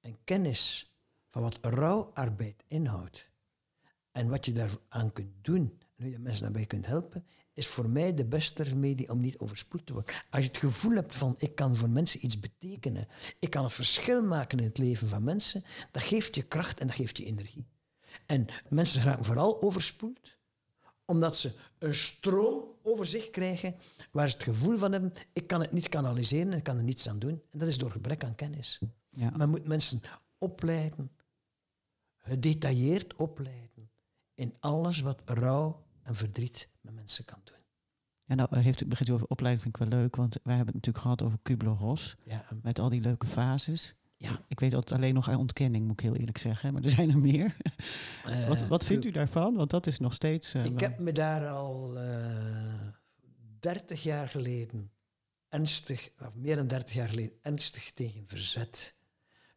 [0.00, 0.94] en kennis
[1.28, 3.30] van wat rouwarbeid inhoudt
[4.10, 7.88] en wat je daaraan kunt doen en hoe je mensen daarbij kunt helpen, is voor
[7.88, 10.14] mij de beste remedie om niet overspoeld te worden.
[10.30, 13.72] Als je het gevoel hebt van ik kan voor mensen iets betekenen, ik kan het
[13.72, 17.24] verschil maken in het leven van mensen, dat geeft je kracht en dat geeft je
[17.24, 17.66] energie.
[18.26, 20.36] En mensen raken vooral overspoeld
[21.04, 23.74] omdat ze een stroom over zich krijgen
[24.10, 27.08] waar ze het gevoel van hebben, ik kan het niet kanaliseren, ik kan er niets
[27.08, 27.42] aan doen.
[27.50, 28.80] En dat is door gebrek aan kennis.
[29.10, 29.30] Ja.
[29.36, 30.00] Men moet mensen
[30.38, 31.10] opleiden,
[32.16, 33.90] gedetailleerd opleiden
[34.34, 37.56] in alles wat rouw en verdriet met mensen kan doen.
[38.26, 40.86] En nou heeft, u- begint over opleiding, vind ik wel leuk, want wij hebben het
[40.86, 43.94] natuurlijk gehad over Kubler-Ross, Ja, en- met al die leuke fases.
[44.16, 44.44] ja.
[44.48, 47.10] Ik weet altijd alleen nog aan ontkenning, moet ik heel eerlijk zeggen, maar er zijn
[47.10, 47.56] er meer.
[48.24, 49.54] Eh, wat wat vindt u daarvan?
[49.54, 50.54] Want dat is nog steeds...
[50.54, 52.88] eh, Ik heb me daar al eh
[53.60, 54.90] 30 jaar geleden
[55.48, 58.96] ernstig, of meer dan 30 jaar geleden, ernstig tegen verzet.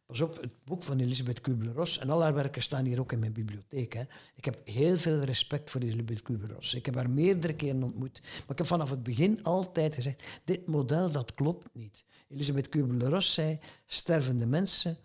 [0.06, 3.18] Pas op, het boek van Elisabeth Kubler-Ross en al haar werken staan hier ook in
[3.18, 3.92] mijn bibliotheek.
[3.92, 4.02] Hè.
[4.34, 6.74] Ik heb heel veel respect voor Elisabeth Kubler-Ross.
[6.74, 8.20] Ik heb haar meerdere keren ontmoet.
[8.22, 12.04] Maar ik heb vanaf het begin altijd gezegd, dit model dat klopt niet.
[12.28, 14.96] Elisabeth Kubler-Ross zei, stervende mensen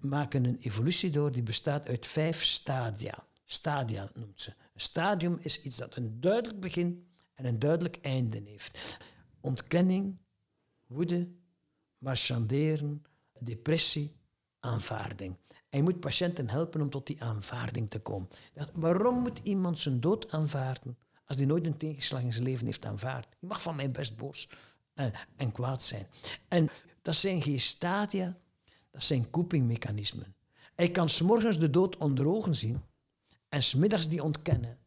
[0.00, 3.26] maken een evolutie door die bestaat uit vijf stadia.
[3.44, 4.50] Stadia noemt ze.
[4.50, 8.98] Een stadium is iets dat een duidelijk begin en een duidelijk einde heeft.
[9.40, 10.16] Ontkenning,
[10.86, 11.28] woede,
[11.98, 13.02] marchanderen,
[13.38, 14.18] depressie,
[14.60, 15.36] aanvaarding.
[15.70, 18.28] Je moet patiënten helpen om tot die aanvaarding te komen.
[18.72, 22.84] waarom moet iemand zijn dood aanvaarden als hij nooit een tegenslag in zijn leven heeft
[22.84, 23.26] aanvaard?
[23.38, 24.48] Je mag van mij best boos
[24.94, 26.06] en, eh, en kwaad zijn.
[26.48, 26.68] En
[27.02, 28.36] dat zijn geen stadia,
[28.90, 30.34] dat zijn copingmechanismen.
[30.74, 32.82] Hij kan s'morgens de dood onder ogen zien
[33.48, 34.78] en smiddags die ontkennen.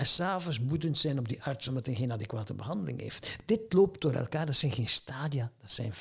[0.00, 3.36] En s'avonds boedend zijn op die arts omdat hij geen adequate behandeling heeft.
[3.44, 4.46] Dit loopt door elkaar.
[4.46, 5.92] Dat zijn geen stadia, dat zijn,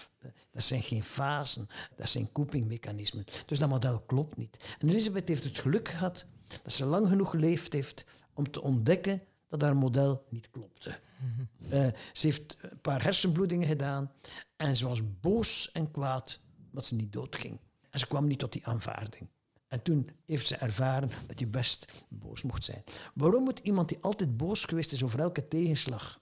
[0.52, 3.26] dat zijn geen fasen, dat zijn copingmechanismen.
[3.46, 4.76] Dus dat model klopt niet.
[4.80, 6.26] En Elisabeth heeft het geluk gehad
[6.64, 11.00] dat ze lang genoeg geleefd heeft om te ontdekken dat haar model niet klopte.
[11.18, 11.74] Mhm.
[11.74, 14.12] Eh, ze heeft een paar hersenbloedingen gedaan
[14.56, 17.60] en ze was boos en kwaad omdat ze niet doodging.
[17.90, 19.30] En ze kwam niet tot die aanvaarding.
[19.70, 22.84] En toen heeft ze ervaren dat je best boos mocht zijn.
[23.14, 26.22] Waarom moet iemand die altijd boos geweest is over elke tegenslag,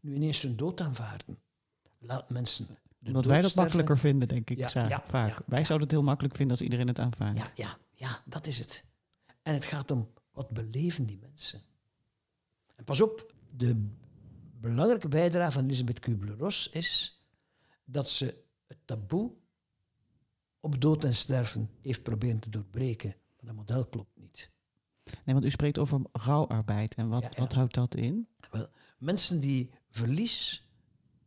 [0.00, 1.38] nu ineens zijn dood aanvaarden?
[1.98, 2.66] Laat mensen.
[3.06, 4.58] Omdat wij dat makkelijker vinden, denk ik.
[4.58, 5.42] Ja, vaak.
[5.46, 7.38] wij zouden het heel makkelijk vinden als iedereen het aanvaardt.
[7.38, 8.84] Ja, ja, ja, dat is het.
[9.42, 11.62] En het gaat om wat beleven die mensen.
[12.74, 13.88] En pas op, de
[14.60, 17.20] belangrijke bijdrage van Elisabeth Kubler-Ross is
[17.84, 19.32] dat ze het taboe
[20.66, 23.08] op dood en sterven heeft proberen te doorbreken.
[23.08, 24.50] Maar dat model klopt niet.
[25.04, 26.94] Nee, want u spreekt over rouwarbeid.
[26.94, 28.28] En wat, wat houdt dat in?
[28.50, 30.68] Wel, mensen die verlies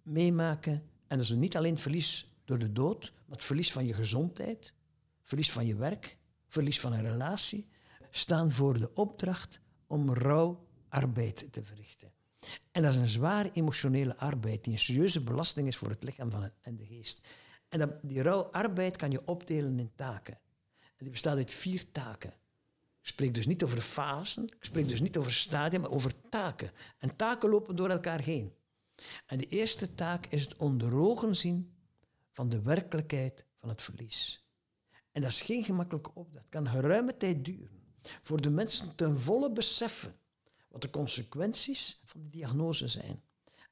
[0.03, 0.73] meemaken,
[1.07, 4.73] en dat is niet alleen verlies door de dood, maar het verlies van je gezondheid,
[5.21, 7.67] verlies van je werk, verlies van een relatie,
[8.09, 12.11] staan voor de opdracht om rouwarbeid te verrichten.
[12.71, 16.31] En dat is een zware emotionele arbeid die een serieuze belasting is voor het lichaam
[16.31, 17.21] van en de geest.
[17.69, 20.39] En dat, die rouwarbeid kan je opdelen in taken.
[20.79, 22.29] En die bestaat uit vier taken.
[23.01, 26.71] Ik spreek dus niet over fasen, ik spreek dus niet over stadia, maar over taken.
[26.97, 28.53] En taken lopen door elkaar heen.
[29.25, 31.73] En de eerste taak is het onder ogen zien
[32.29, 34.47] van de werkelijkheid van het verlies.
[35.11, 36.45] En dat is geen gemakkelijke opdracht.
[36.45, 37.81] Het kan geruime tijd duren.
[38.21, 40.15] Voor de mensen ten volle beseffen
[40.69, 43.23] wat de consequenties van de diagnose zijn.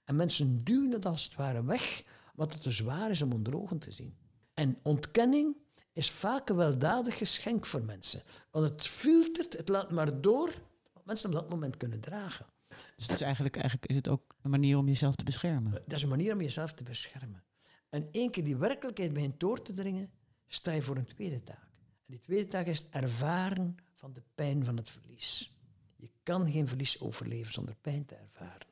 [0.03, 2.03] En mensen duwen het als het ware weg
[2.37, 4.17] wat het te zwaar is om onder ogen te zien.
[4.53, 5.55] En ontkenning
[5.91, 8.21] is vaak een weldadig geschenk voor mensen.
[8.51, 10.53] Want het filtert, het laat maar door
[10.93, 12.45] wat mensen op dat moment kunnen dragen.
[12.67, 15.71] Dus het is eigenlijk, eigenlijk is het ook een manier om jezelf te beschermen.
[15.71, 17.43] Dat is een manier om jezelf te beschermen.
[17.89, 20.11] En één keer die werkelijkheid begint door te dringen,
[20.47, 21.69] sta je voor een tweede taak.
[22.05, 25.55] En die tweede taak is het ervaren van de pijn van het verlies.
[25.95, 28.67] Je kan geen verlies overleven zonder pijn te ervaren.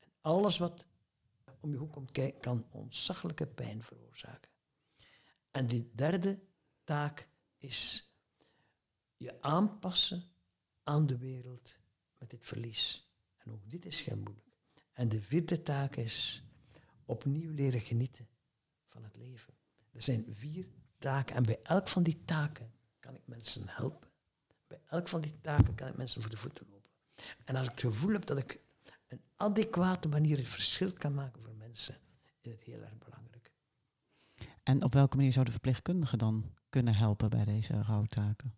[0.00, 0.86] En alles wat
[1.60, 4.50] om je hoek komt kijken, kan ontzaglijke pijn veroorzaken.
[5.50, 6.40] En die derde
[6.84, 8.10] taak is
[9.16, 10.30] je aanpassen
[10.82, 11.76] aan de wereld
[12.18, 13.10] met dit verlies.
[13.36, 14.46] En ook dit is heel moeilijk.
[14.92, 16.44] En de vierde taak is
[17.04, 18.28] opnieuw leren genieten
[18.88, 19.54] van het leven.
[19.92, 20.68] Er zijn vier
[20.98, 24.08] taken en bij elk van die taken kan ik mensen helpen.
[24.66, 26.90] Bij elk van die taken kan ik mensen voor de voeten lopen.
[27.44, 28.60] En als ik het gevoel heb dat ik
[29.08, 31.94] een adequate manier het verschil kan maken mensen,
[32.40, 33.52] is het heel erg belangrijk.
[34.62, 38.54] En op welke manier zou de verpleegkundige dan kunnen helpen bij deze rouwtaken?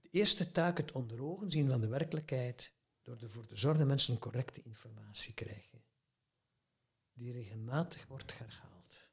[0.00, 3.88] De eerste taak, het onder ogen zien van de werkelijkheid, door ervoor te zorgen dat
[3.88, 5.84] mensen correcte informatie krijgen,
[7.12, 9.10] die regelmatig wordt herhaald.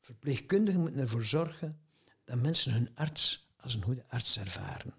[0.00, 1.80] Verpleegkundigen moeten ervoor zorgen
[2.24, 4.94] dat mensen hun arts als een goede arts ervaren.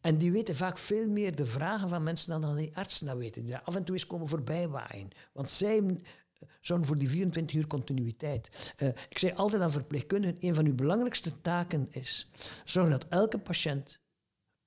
[0.00, 3.44] En die weten vaak veel meer de vragen van mensen dan die artsen dat weten.
[3.44, 5.10] Die af en toe eens komen voorbij waaien.
[5.32, 6.00] Want zij
[6.60, 8.74] zorgen voor die 24 uur continuïteit.
[8.78, 12.30] Uh, ik zeg altijd aan verpleegkundigen, een van uw belangrijkste taken is
[12.64, 14.00] zorgen dat elke patiënt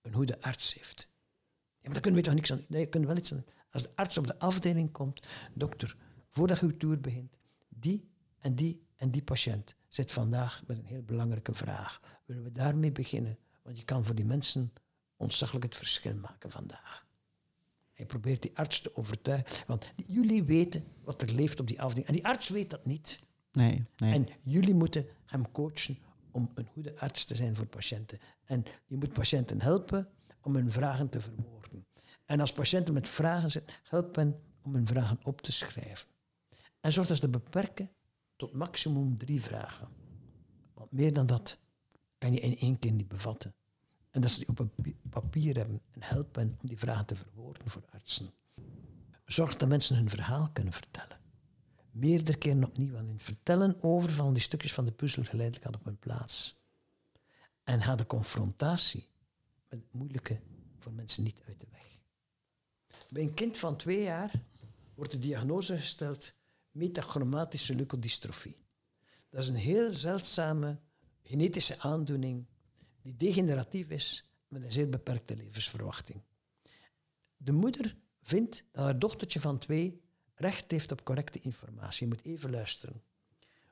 [0.01, 1.09] een goede arts heeft.
[1.09, 3.91] Ja, maar daar kunnen we toch niks aan Nee, kunnen wel iets aan Als de
[3.95, 5.95] arts op de afdeling komt, dokter,
[6.29, 7.37] voordat uw tour begint,
[7.69, 11.99] die en die en die patiënt zit vandaag met een heel belangrijke vraag.
[12.25, 13.37] Willen we daarmee beginnen?
[13.61, 14.73] Want je kan voor die mensen
[15.15, 17.05] ontzaglijk het verschil maken vandaag.
[18.01, 22.07] Hij probeert die arts te overtuigen, want jullie weten wat er leeft op die afdeling.
[22.07, 23.19] En die arts weet dat niet.
[23.51, 24.13] Nee, nee.
[24.13, 25.97] En jullie moeten hem coachen
[26.31, 28.19] om een goede arts te zijn voor patiënten.
[28.45, 30.09] En je moet patiënten helpen
[30.41, 31.85] om hun vragen te verwoorden.
[32.25, 36.07] En als patiënten met vragen zitten, help hen om hun vragen op te schrijven.
[36.79, 37.89] En zorg dat ze beperken
[38.35, 39.87] tot maximum drie vragen.
[40.73, 41.57] Want meer dan dat
[42.17, 43.53] kan je in één keer niet bevatten.
[44.11, 44.69] En dat ze die op
[45.09, 48.33] papier hebben en helpen om die vragen te verwoorden voor artsen.
[49.25, 51.19] Zorg dat mensen hun verhaal kunnen vertellen.
[51.91, 52.97] Meerdere keren opnieuw.
[52.97, 56.59] In het vertellen over van die stukjes van de puzzel geleidelijk aan op hun plaats.
[57.63, 59.07] En ga de confrontatie
[59.69, 60.39] met het moeilijke
[60.79, 61.99] voor mensen niet uit de weg.
[63.09, 64.31] Bij een kind van twee jaar
[64.95, 66.33] wordt de diagnose gesteld
[66.71, 68.57] metachromatische leukodystrofie.
[69.29, 70.79] Dat is een heel zeldzame
[71.23, 72.45] genetische aandoening
[73.01, 76.21] die degeneratief is met een zeer beperkte levensverwachting.
[77.37, 80.01] De moeder vindt dat haar dochtertje van twee
[80.35, 82.07] recht heeft op correcte informatie.
[82.07, 83.03] Je moet even luisteren.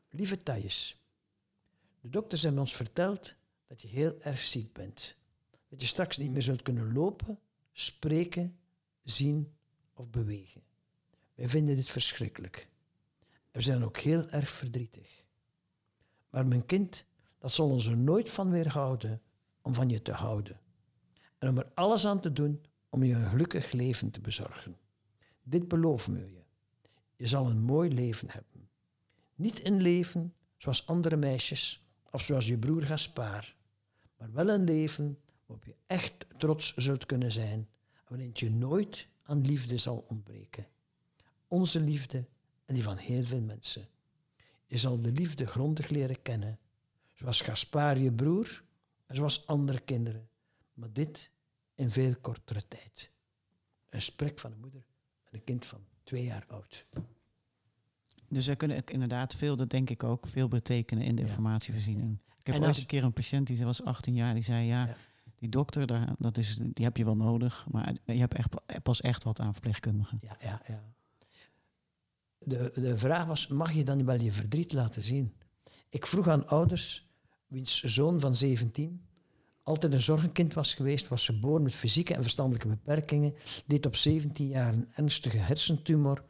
[0.09, 1.03] Lieve Thijs,
[2.01, 3.35] de dokters hebben ons verteld
[3.67, 5.17] dat je heel erg ziek bent.
[5.67, 7.39] Dat je straks niet meer zult kunnen lopen,
[7.71, 8.59] spreken,
[9.03, 9.53] zien
[9.93, 10.63] of bewegen.
[11.35, 12.67] Wij vinden dit verschrikkelijk.
[13.51, 15.25] We zijn ook heel erg verdrietig.
[16.29, 17.05] Maar mijn kind,
[17.39, 19.21] dat zal ons er nooit van weerhouden
[19.61, 20.59] om van je te houden.
[21.37, 24.77] En om er alles aan te doen om je een gelukkig leven te bezorgen.
[25.43, 26.43] Dit beloven we je.
[27.15, 28.69] Je zal een mooi leven hebben.
[29.35, 33.55] Niet een leven zoals andere meisjes of zoals je broer Gaspar,
[34.17, 39.07] maar wel een leven waarop je echt trots zult kunnen zijn en waarin je nooit
[39.23, 40.67] aan liefde zal ontbreken.
[41.47, 42.25] Onze liefde
[42.65, 43.87] en die van heel veel mensen.
[44.65, 46.59] Je zal de liefde grondig leren kennen,
[47.19, 48.63] zoals Gaspar je broer
[49.05, 50.29] en zoals andere kinderen,
[50.73, 51.31] maar dit
[51.75, 53.11] in veel kortere tijd.
[53.89, 54.83] Een gesprek van een moeder
[55.23, 56.85] en een kind van twee jaar oud.
[58.27, 62.19] Dus er kunnen inderdaad veel, dat denk ik ook, veel betekenen in de informatievoorziening.
[62.39, 64.95] Ik heb ooit een keer een patiënt die was 18 jaar, die zei ja,
[65.35, 68.49] die dokter, daar, dat is, die heb je wel nodig, maar je hebt echt,
[68.83, 70.19] pas echt wat aan verpleegkundigen.
[70.21, 70.83] Ja, ja, ja.
[72.37, 75.33] De, de vraag was, mag je dan wel je verdriet laten zien?
[75.89, 77.08] Ik vroeg aan ouders,
[77.49, 79.01] wiens zoon van 17
[79.69, 83.33] altijd een zorgenkind was geweest, was geboren met fysieke en verstandelijke beperkingen,
[83.65, 86.23] deed op 17 jaar een ernstige hersentumor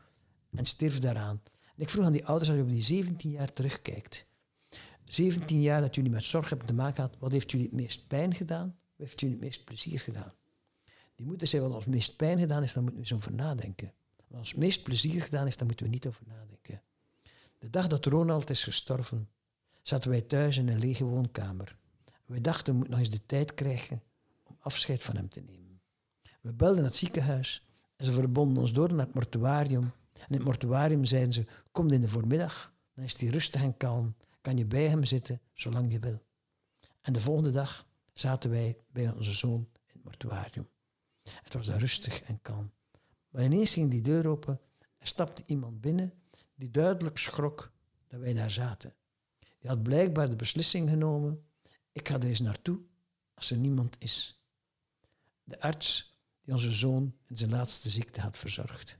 [0.51, 1.41] en stierf daaraan.
[1.75, 4.27] Ik vroeg aan die ouders, als je op die 17 jaar terugkijkt,
[5.05, 8.07] 17 jaar dat jullie met zorg hebben te maken gehad, wat heeft jullie het meest
[8.07, 8.67] pijn gedaan?
[8.67, 10.33] Wat heeft jullie het meest plezier gedaan?
[11.15, 13.93] Die moeder zei, ons het meest pijn gedaan is, daar moeten we eens over nadenken.
[14.27, 16.81] Ons het meest plezier gedaan is, daar moeten we niet over nadenken.
[17.57, 19.29] De dag dat Ronald is gestorven,
[19.89, 21.77] zaten wij thuis in een lege woonkamer.
[22.25, 24.01] We dachten, we moeten nog eens de tijd krijgen
[24.43, 25.81] om afscheid van hem te nemen.
[26.41, 29.83] We belden het ziekenhuis en ze verbonden ons door naar het mortuarium.
[30.13, 33.77] En in het mortuarium zeiden ze, kom in de voormiddag, dan is hij rustig en
[33.77, 34.15] kalm.
[34.41, 36.21] Kan je bij hem zitten, zolang je wil.
[37.01, 40.69] En de volgende dag zaten wij bij onze zoon in het mortuarium.
[41.23, 42.71] Het was daar rustig en kalm.
[43.29, 44.59] Maar ineens ging die deur open
[44.97, 46.13] en stapte iemand binnen
[46.55, 47.71] die duidelijk schrok
[48.07, 48.93] dat wij daar zaten.
[49.59, 51.49] Die had blijkbaar de beslissing genomen
[51.91, 52.79] ik ga er eens naartoe
[53.33, 54.43] als er niemand is.
[55.43, 58.97] De arts die onze zoon in zijn laatste ziekte had verzorgd.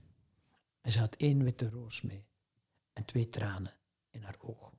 [0.80, 2.26] En ze had één witte roos mee
[2.92, 3.78] en twee tranen
[4.10, 4.78] in haar ogen.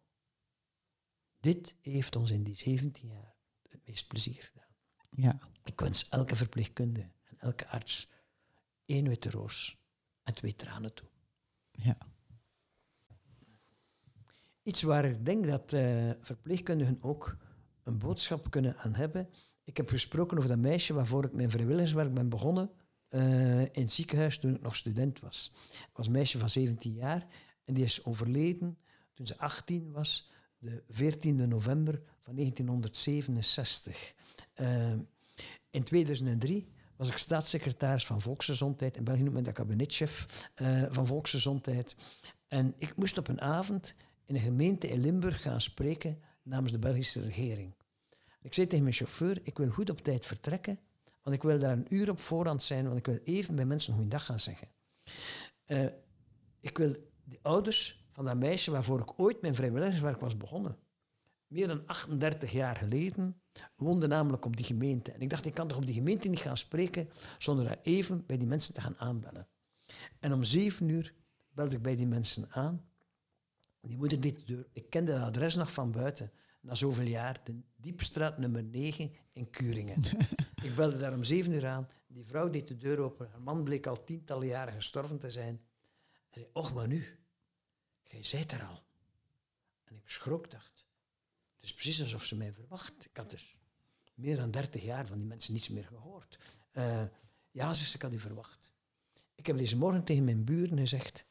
[1.39, 3.35] Dit heeft ons in die 17 jaar
[3.67, 4.75] het meest plezier gedaan.
[5.09, 5.49] Ja.
[5.63, 8.09] Ik wens elke verpleegkundige en elke arts
[8.85, 9.77] één witte roos
[10.23, 11.07] en twee tranen toe.
[11.71, 11.97] Ja.
[14.63, 17.37] Iets waar ik denk dat uh, verpleegkundigen ook
[17.83, 19.29] een boodschap kunnen aan hebben.
[19.63, 22.71] Ik heb gesproken over dat meisje waarvoor ik mijn vrijwilligerswerk ben begonnen
[23.09, 25.51] uh, in het ziekenhuis toen ik nog student was.
[25.71, 27.27] Het was een meisje van 17 jaar
[27.63, 28.77] en die is overleden
[29.13, 34.13] toen ze 18 was, de 14 november van 1967.
[34.55, 34.99] Uh, eh,
[35.69, 38.97] in 2003 was ik staatssecretaris van Volksgezondheid.
[38.97, 40.49] In België noemt men dat kabinetchef
[40.89, 41.95] van Volksgezondheid.
[42.47, 43.95] En ik moest op een avond
[44.31, 47.75] in een gemeente in Limburg gaan spreken namens de Belgische regering.
[48.41, 50.79] Ik zei tegen mijn chauffeur, ik wil goed op tijd vertrekken,
[51.23, 53.89] want ik wil daar een uur op voorhand zijn, want ik wil even bij mensen
[53.89, 54.67] een goeiedag gaan zeggen.
[55.67, 55.87] Uh,
[56.59, 60.77] ik wil de ouders van dat meisje waarvoor ik ooit mijn vrijwilligerswerk was begonnen,
[61.47, 63.41] meer dan 38 jaar geleden,
[63.75, 65.11] woonde namelijk op die gemeente.
[65.11, 68.25] En ik dacht, ik kan toch op die gemeente niet gaan spreken zonder daar even
[68.25, 69.47] bij die mensen te gaan aanbellen.
[70.19, 71.13] En om zeven uur
[71.53, 72.89] belde ik bij die mensen aan
[73.81, 74.67] die moeder deed de deur.
[74.73, 76.31] Ik kende het adres nog van buiten.
[76.59, 80.03] Na zoveel jaar, de Diepstraat nummer 9 in Kuringen.
[80.63, 81.87] ik belde daar om zeven uur aan.
[82.07, 83.29] Die vrouw deed de deur open.
[83.29, 85.61] Haar man bleek al tientallen jaren gestorven te zijn.
[86.11, 87.19] Hij zei, och, maar nu.
[88.03, 88.83] Jij zijt er al.
[89.83, 90.85] En ik schrok, dacht.
[91.53, 93.05] Het is precies alsof ze mij verwacht.
[93.05, 93.57] Ik had dus
[94.13, 96.39] meer dan dertig jaar van die mensen niets meer gehoord.
[96.73, 97.03] Uh,
[97.51, 98.73] ja, ze, ik had u verwacht.
[99.35, 101.25] Ik heb deze morgen tegen mijn buren gezegd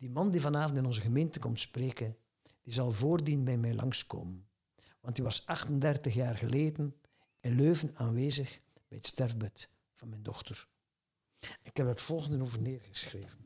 [0.00, 2.16] die man die vanavond in onze gemeente komt spreken,
[2.62, 4.48] die zal voordien bij mij langskomen.
[5.00, 6.96] Want die was 38 jaar geleden
[7.40, 10.68] in Leuven aanwezig bij het sterfbed van mijn dochter.
[11.62, 13.38] Ik heb het volgende over neergeschreven.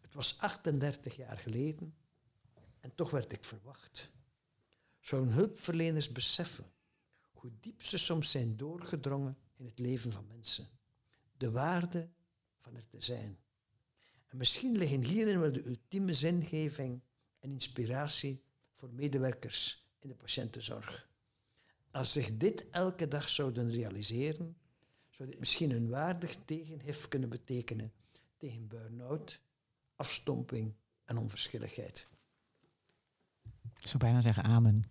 [0.00, 1.94] Het was 38 jaar geleden
[2.80, 4.10] en toch werd ik verwacht.
[5.00, 6.72] Zouden hulpverleners beseffen
[7.32, 10.68] hoe diep ze soms zijn doorgedrongen in het leven van mensen.
[11.36, 12.08] De waarde
[12.58, 13.38] van er te zijn.
[14.32, 17.02] En misschien liggen hierin wel de ultieme zingeving
[17.38, 21.08] en inspiratie voor medewerkers in de patiëntenzorg.
[21.90, 24.56] Als zich dit elke dag zouden realiseren,
[25.08, 27.92] zou dit misschien een waardig tegenhef kunnen betekenen
[28.36, 29.40] tegen burn-out,
[29.96, 30.74] afstomping
[31.04, 32.06] en onverschilligheid.
[33.76, 34.90] Ik zou bijna zeggen amen.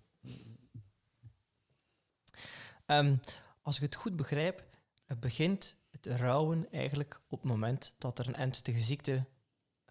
[2.86, 3.20] Um,
[3.62, 4.66] als ik het goed begrijp,
[5.06, 9.12] het begint het rouwen eigenlijk op het moment dat er een ernstige ziekte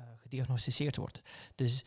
[0.01, 1.22] uh, gediagnosticeerd wordt.
[1.55, 1.84] Dus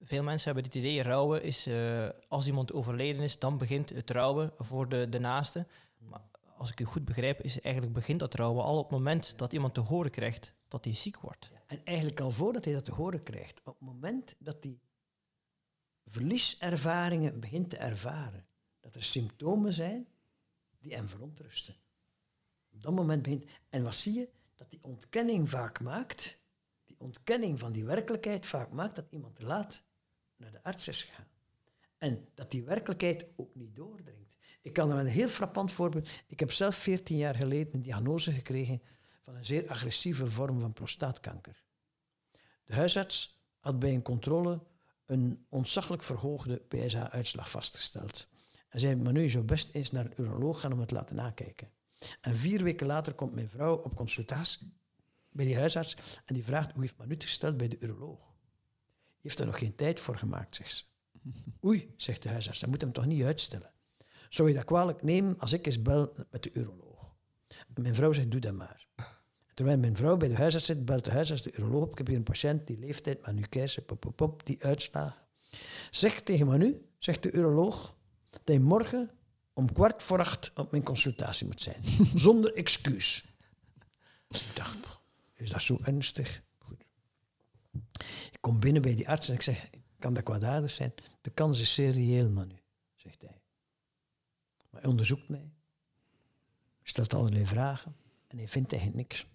[0.00, 4.10] veel mensen hebben het idee, rouwen is uh, als iemand overleden is, dan begint het
[4.10, 5.66] rouwen voor de, de naaste.
[5.98, 6.22] Maar
[6.56, 9.52] als ik u goed begrijp, is eigenlijk begint dat rouwen al op het moment dat
[9.52, 11.50] iemand te horen krijgt dat hij ziek wordt.
[11.66, 14.80] En eigenlijk al voordat hij dat te horen krijgt, op het moment dat hij
[16.06, 18.46] verlieservaringen begint te ervaren,
[18.80, 20.08] dat er symptomen zijn
[20.78, 21.76] die hem verontrusten.
[22.78, 23.44] Op dat moment begint.
[23.68, 24.28] En wat zie je?
[24.54, 26.40] Dat die ontkenning vaak maakt,
[26.84, 29.84] die ontkenning van die werkelijkheid vaak maakt dat iemand te laat
[30.36, 31.26] naar de arts is gegaan.
[31.96, 34.36] En dat die werkelijkheid ook niet doordringt.
[34.62, 36.10] Ik kan er een heel frappant voorbeeld.
[36.26, 38.82] Ik heb zelf 14 jaar geleden een diagnose gekregen
[39.22, 41.62] van een zeer agressieve vorm van prostaatkanker.
[42.64, 44.62] De huisarts had bij een controle
[45.06, 48.28] een ontzaglijk verhoogde PSA-uitslag vastgesteld.
[48.68, 50.94] En zei, maar nu je zou best eens naar een uroloog gaan om het te
[50.94, 51.76] laten nakijken.
[52.20, 54.72] En vier weken later komt mijn vrouw op consultatie
[55.30, 58.18] bij die huisarts en die vraagt, hoe heeft Manu gesteld bij de uroloog?
[58.18, 60.84] Die heeft er nog geen tijd voor gemaakt, zegt ze.
[61.66, 63.70] Oei, zegt de huisarts, dan moet hem toch niet uitstellen.
[64.28, 67.14] Zou je dat kwalijk nemen als ik eens bel met de uroloog?
[67.74, 68.86] En mijn vrouw zegt, doe dat maar.
[69.54, 71.90] terwijl mijn vrouw bij de huisarts zit, belt de huisarts de uroloog.
[71.90, 75.26] Ik heb hier een patiënt, die leeftijd, Manu Keijzer, pop, pop, pop, die uitslagen.
[75.90, 77.96] Zeg tegen Manu, zegt de uroloog,
[78.30, 79.10] dat hij morgen
[79.58, 81.82] om kwart voor acht op mijn consultatie moet zijn.
[82.26, 83.24] Zonder excuus.
[84.28, 84.76] Ik dacht,
[85.34, 86.42] is dat zo ernstig?
[86.58, 86.84] Goed.
[88.32, 90.94] Ik kom binnen bij die arts en ik zeg, kan dat kwaadaardig zijn?
[91.20, 92.60] De kans is zeer reëel, man nu,
[92.94, 93.40] zegt hij.
[94.70, 95.50] Maar hij onderzoekt mij,
[96.82, 97.96] stelt allerlei vragen
[98.26, 99.26] en hij vindt eigenlijk niks.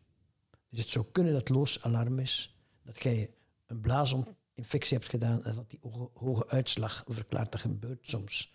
[0.69, 3.33] Dus het zou kunnen dat loos alarm is, dat jij
[3.65, 5.79] een blaasinfectie hebt gedaan en dat die
[6.13, 7.51] hoge uitslag verklaart.
[7.51, 8.53] Dat gebeurt soms.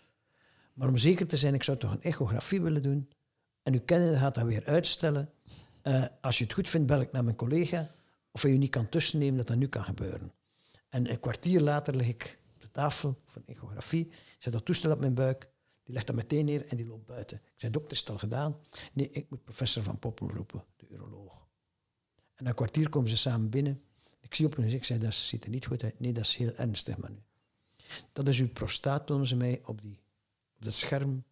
[0.79, 3.09] Maar om zeker te zijn, ik zou toch een echografie willen doen.
[3.63, 5.29] En u kennen gaat dat weer uitstellen.
[5.83, 7.89] Uh, als je het goed vindt, bel ik naar mijn collega.
[8.31, 10.33] Of hij je niet kan tussennemen dat dat nu kan gebeuren.
[10.89, 14.11] En een kwartier later lig ik op de tafel van echografie.
[14.39, 15.49] Zet dat toestel op mijn buik.
[15.83, 17.37] Die legt dat meteen neer en die loopt buiten.
[17.37, 18.57] Ik zei, dokter, is het al gedaan?
[18.93, 21.47] Nee, ik moet professor Van Poppel roepen, de uroloog.
[22.35, 23.81] En na een kwartier komen ze samen binnen.
[24.19, 25.99] Ik zie op hun gezicht, ik zei, dat ziet er niet goed uit.
[25.99, 27.23] Nee, dat is heel ernstig, man.
[28.13, 29.99] Dat is uw prostaat, tonen ze mij op die
[30.59, 31.23] op dat scherm,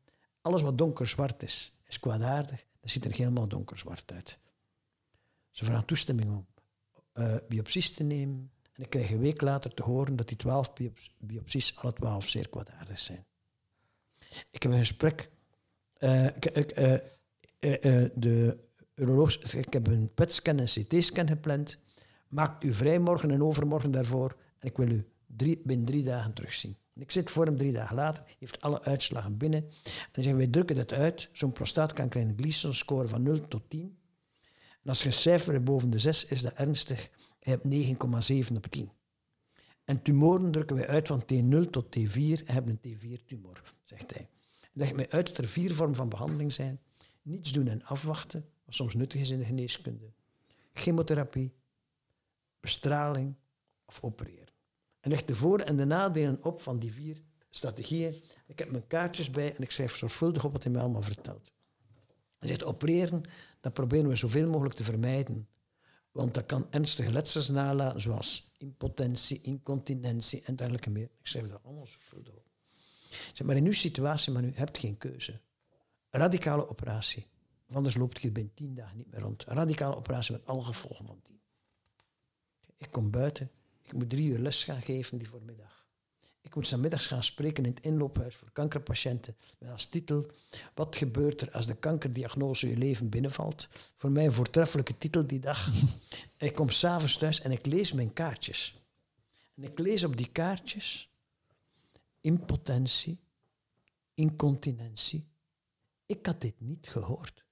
[0.41, 2.65] alles wat donkerzwart is, is kwaadaardig.
[2.81, 4.39] Dat ziet er helemaal donkerzwart uit.
[5.51, 6.45] Ze vragen toestemming om
[7.13, 8.51] uh, biopsies te nemen.
[8.73, 10.73] En ik krijg een week later te horen dat die twaalf
[11.19, 13.25] biopsies, alle twaalf, zeer kwaadaardig zijn.
[14.51, 15.29] Ik heb een gesprek.
[15.99, 16.99] Uh, uh,
[18.13, 18.57] de
[18.95, 21.79] uroloog, ik heb een PET-scan en CT-scan gepland.
[22.27, 24.37] Maakt u vrij morgen en overmorgen daarvoor.
[24.59, 26.77] En ik wil u drie, binnen drie dagen terugzien.
[26.97, 29.63] Ik zit voor hem drie dagen later, heeft alle uitslagen binnen.
[29.63, 31.29] En dan zeggen wij drukken dat uit.
[31.31, 33.97] Zo'n prostaatkanker een Gleason score van 0 tot 10.
[34.83, 37.09] En als je een cijfer boven de 6 is dat ernstig.
[37.39, 37.65] Je hebt
[38.49, 38.91] 9,7 op 10.
[39.83, 44.29] En tumoren drukken wij uit van T0 tot T4 en hebben een T4-tumor, zegt hij.
[44.73, 46.79] Leg mij uit dat er vier vormen van behandeling zijn.
[47.21, 50.11] Niets doen en afwachten, wat soms nuttig is in de geneeskunde.
[50.73, 51.53] Chemotherapie,
[52.59, 53.35] bestraling
[53.85, 54.46] of opereren.
[55.07, 58.23] En leg de voor- en de nadelen op van die vier strategieën.
[58.47, 61.51] Ik heb mijn kaartjes bij en ik schrijf zorgvuldig op wat hij mij allemaal vertelt.
[62.39, 63.23] Hij zegt, opereren,
[63.59, 65.47] dat proberen we zoveel mogelijk te vermijden.
[66.11, 71.09] Want dat kan ernstige letsels nalaten, zoals impotentie, incontinentie en dergelijke meer.
[71.19, 72.45] Ik schrijf dat allemaal zorgvuldig op.
[73.33, 75.39] Zeg, maar in uw situatie, maar u hebt geen keuze.
[76.09, 77.27] Radicale operatie.
[77.71, 79.43] Anders loopt je binnen tien dagen niet meer rond.
[79.43, 81.39] Radicale operatie met alle gevolgen van tien.
[82.77, 83.51] Ik kom buiten,
[83.87, 85.85] ik moet drie uur les gaan geven die voormiddag.
[86.41, 89.35] Ik moet middags gaan spreken in het inloophuis voor kankerpatiënten.
[89.59, 90.31] Met als titel:
[90.73, 93.67] Wat gebeurt er als de kankerdiagnose je leven binnenvalt?
[93.95, 95.71] Voor mij een voortreffelijke titel die dag.
[96.37, 98.81] ik kom s'avonds thuis en ik lees mijn kaartjes.
[99.55, 101.09] En ik lees op die kaartjes
[102.21, 103.19] impotentie,
[104.13, 105.27] incontinentie.
[106.05, 107.45] Ik had dit niet gehoord.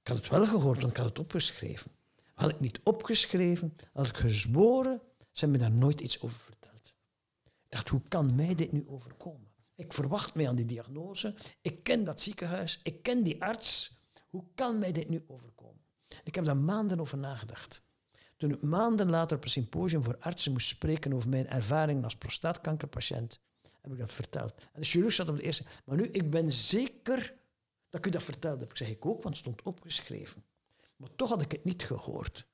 [0.00, 1.90] Ik had het wel gehoord, want ik had het opgeschreven.
[2.34, 5.00] Had ik niet opgeschreven, had ik gezworen,
[5.38, 6.94] ze hebben me daar nooit iets over verteld.
[7.44, 9.48] Ik dacht, hoe kan mij dit nu overkomen?
[9.74, 11.34] Ik verwacht mij aan die diagnose.
[11.60, 12.80] Ik ken dat ziekenhuis.
[12.82, 14.00] Ik ken die arts.
[14.28, 15.84] Hoe kan mij dit nu overkomen?
[16.24, 17.82] Ik heb daar maanden over nagedacht.
[18.36, 22.16] Toen ik maanden later op een symposium voor artsen moest spreken over mijn ervaring als
[22.16, 23.40] prostaatkankerpatiënt,
[23.80, 24.54] heb ik dat verteld.
[24.72, 25.64] En de chirurg zat op de eerste.
[25.84, 27.34] Maar nu, ik ben zeker
[27.88, 28.76] dat ik u dat verteld heb.
[28.76, 30.44] Zeg, ik ook, want het stond opgeschreven.
[30.96, 32.46] Maar toch had ik het niet gehoord.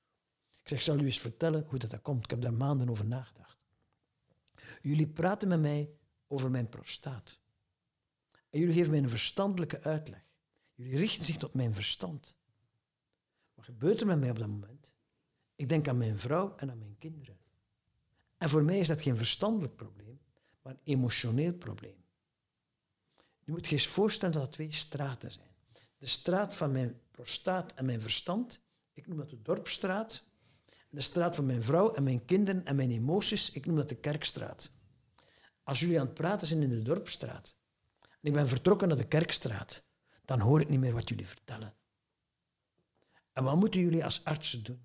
[0.64, 2.24] Ik zeg, zal u eens vertellen hoe dat, dat komt.
[2.24, 3.58] Ik heb daar maanden over nagedacht.
[4.80, 5.90] Jullie praten met mij
[6.26, 7.40] over mijn prostaat.
[8.50, 10.24] En jullie geven mij een verstandelijke uitleg.
[10.74, 12.36] Jullie richten zich tot mijn verstand.
[13.54, 14.94] Wat gebeurt er met mij op dat moment?
[15.54, 17.38] Ik denk aan mijn vrouw en aan mijn kinderen.
[18.38, 20.20] En voor mij is dat geen verstandelijk probleem,
[20.62, 22.04] maar een emotioneel probleem.
[23.44, 25.54] Je moet je eens voorstellen dat dat twee straten zijn.
[25.98, 28.62] De straat van mijn prostaat en mijn verstand,
[28.92, 30.24] ik noem dat de dorpstraat.
[30.94, 33.94] De straat van mijn vrouw en mijn kinderen en mijn emoties, ik noem dat de
[33.94, 34.72] kerkstraat.
[35.62, 37.56] Als jullie aan het praten zijn in de dorpstraat
[38.00, 39.84] en ik ben vertrokken naar de kerkstraat,
[40.24, 41.74] dan hoor ik niet meer wat jullie vertellen.
[43.32, 44.84] En wat moeten jullie als artsen doen?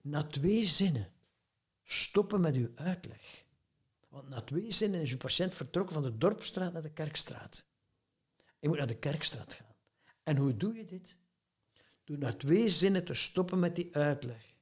[0.00, 1.12] Na twee zinnen
[1.84, 3.44] stoppen met uw uitleg.
[4.08, 7.64] Want na twee zinnen is uw patiënt vertrokken van de dorpstraat naar de kerkstraat.
[8.58, 9.74] Je moet naar de kerkstraat gaan.
[10.22, 11.16] En hoe doe je dit?
[12.04, 14.56] Door na twee zinnen te stoppen met die uitleg.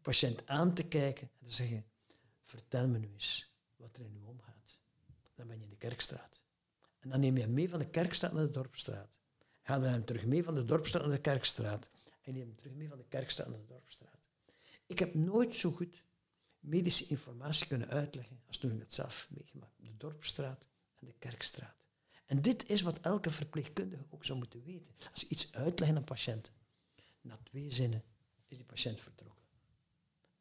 [0.00, 1.84] De patiënt aan te kijken en te zeggen,
[2.42, 4.78] vertel me nu eens wat er in u omgaat.
[5.34, 6.42] Dan ben je in de kerkstraat.
[6.98, 9.20] En dan neem je hem mee van de kerkstraat naar de dorpstraat.
[9.62, 11.90] Gaan we hem terug mee van de dorpstraat naar de kerkstraat.
[12.22, 14.28] En neem hem terug mee van de kerkstraat naar de dorpstraat.
[14.86, 16.04] Ik heb nooit zo goed
[16.58, 21.84] medische informatie kunnen uitleggen als toen ik het zelf meegemaakt De dorpstraat en de kerkstraat.
[22.26, 24.94] En dit is wat elke verpleegkundige ook zou moeten weten.
[25.10, 26.52] Als je iets uitlegt aan een patiënt,
[27.20, 28.04] na twee zinnen
[28.46, 29.39] is die patiënt vertrokken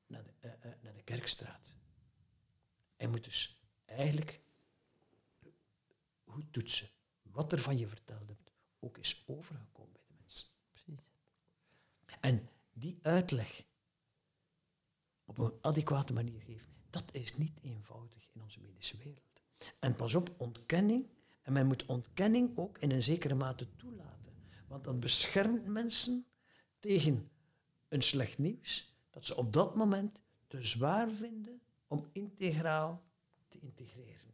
[0.10, 1.78] naar de, uh, uh, naar de kerkstraat.
[2.96, 4.42] Hij moet dus eigenlijk
[6.26, 6.90] goed toetsen
[7.22, 10.48] wat er van je verteld hebt ook is overgekomen bij de mensen.
[10.72, 11.00] Precies.
[12.20, 13.64] En die uitleg
[15.26, 19.42] op een adequate manier geven, dat is niet eenvoudig in onze medische wereld.
[19.80, 21.08] En pas op, ontkenning
[21.42, 24.34] en men moet ontkenning ook in een zekere mate toelaten.
[24.68, 26.26] Want dat beschermt mensen
[26.80, 27.30] tegen
[27.88, 33.04] een slecht nieuws dat ze op dat moment te zwaar vinden om integraal
[33.48, 34.34] te integreren.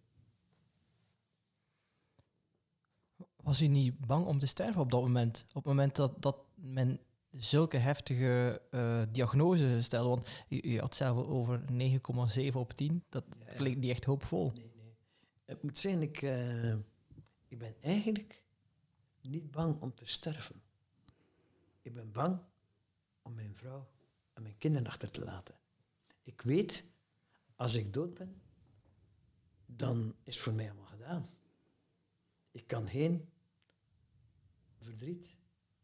[3.36, 5.46] Was u niet bang om te sterven op dat moment?
[5.48, 7.00] Op het moment dat, dat men
[7.32, 10.10] zulke heftige uh, diagnose stelde?
[10.10, 13.04] Want u, u, had zelf over 9,7 op 10.
[13.10, 14.52] Dat ja, klinkt niet echt hoopvol.
[14.56, 14.96] Nee, nee.
[15.46, 16.22] Het moet zijn, ik...
[16.22, 16.76] Uh,
[17.48, 18.44] ik ben eigenlijk
[19.22, 20.62] niet bang om te sterven.
[21.82, 22.40] Ik ben bang
[23.22, 23.88] om mijn vrouw
[24.36, 25.56] en mijn kinderen achter te laten.
[26.24, 26.86] Ik weet,
[27.56, 28.42] als ik dood ben,
[29.66, 31.30] dan is het voor mij allemaal gedaan.
[32.52, 33.30] Ik kan geen
[34.80, 35.36] verdriet,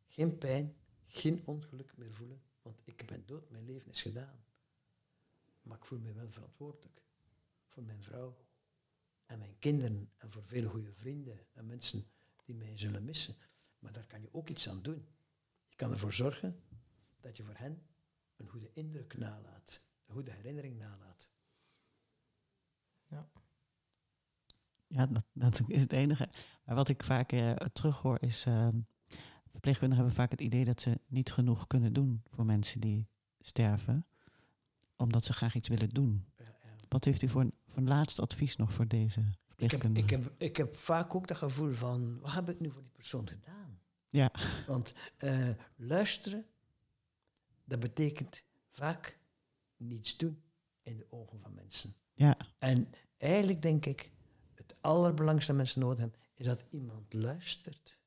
[0.08, 0.76] geen pijn,
[1.08, 4.44] geen ongeluk meer voelen, want ik ben dood, mijn leven is gedaan.
[5.62, 7.02] Maar ik voel me wel verantwoordelijk
[7.68, 8.38] voor mijn vrouw
[9.26, 12.06] en mijn kinderen en voor vele goede vrienden en mensen
[12.46, 13.36] die mij zullen missen.
[13.80, 15.08] Maar daar kan je ook iets aan doen.
[15.68, 16.64] Je kan ervoor zorgen
[17.20, 17.82] dat je voor hen
[18.42, 21.30] een goede indruk nalaat, een goede herinnering nalaat.
[23.08, 23.30] Ja.
[24.88, 26.30] Ja, dat, dat is het enige.
[26.66, 28.68] Maar wat ik vaak uh, terughoor is, uh,
[29.48, 33.08] verpleegkundigen hebben vaak het idee dat ze niet genoeg kunnen doen voor mensen die
[33.40, 34.06] sterven,
[34.96, 36.26] omdat ze graag iets willen doen.
[36.88, 39.24] Wat heeft u voor een, voor een laatste advies nog voor deze
[39.62, 42.72] ik heb, ik, heb, ik heb vaak ook dat gevoel van, wat heb ik nu
[42.72, 43.80] voor die persoon gedaan?
[44.10, 44.32] Ja.
[44.68, 46.46] Want uh, luisteren,
[47.66, 49.20] dat betekent vaak
[49.78, 50.44] niets doen
[50.82, 51.96] in de ogen van mensen.
[52.14, 52.38] Ja.
[52.60, 54.12] En eigenlijk denk ik,
[54.54, 58.00] het allerbelangrijkste dat mensen nodig hebben, is dat iemand luistert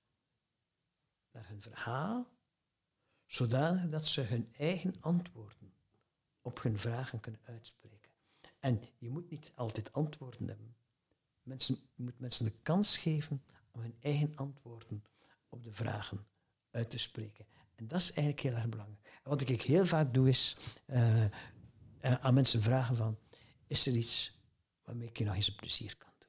[1.31, 2.33] naar hun verhaal,
[3.27, 5.75] zodanig dat ze hun eigen antwoorden
[6.41, 8.11] op hun vragen kunnen uitspreken.
[8.59, 10.77] En je moet niet altijd antwoorden hebben.
[11.43, 15.05] Mensen, je moet mensen de kans geven om hun eigen antwoorden
[15.49, 16.27] op de vragen
[16.71, 17.47] uit te spreken.
[17.75, 19.21] En dat is eigenlijk heel erg belangrijk.
[19.23, 20.57] wat ik heel vaak doe is
[20.87, 21.31] uh, uh,
[22.01, 23.19] aan mensen vragen van,
[23.67, 24.39] is er iets
[24.85, 26.29] waarmee ik je nog eens een plezier kan doen?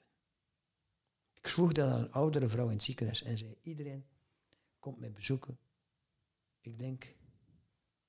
[1.33, 4.05] Ik vroeg dat aan een oudere vrouw in het ziekenhuis en zei, iedereen
[4.79, 5.57] komt mij bezoeken.
[6.61, 7.15] Ik denk,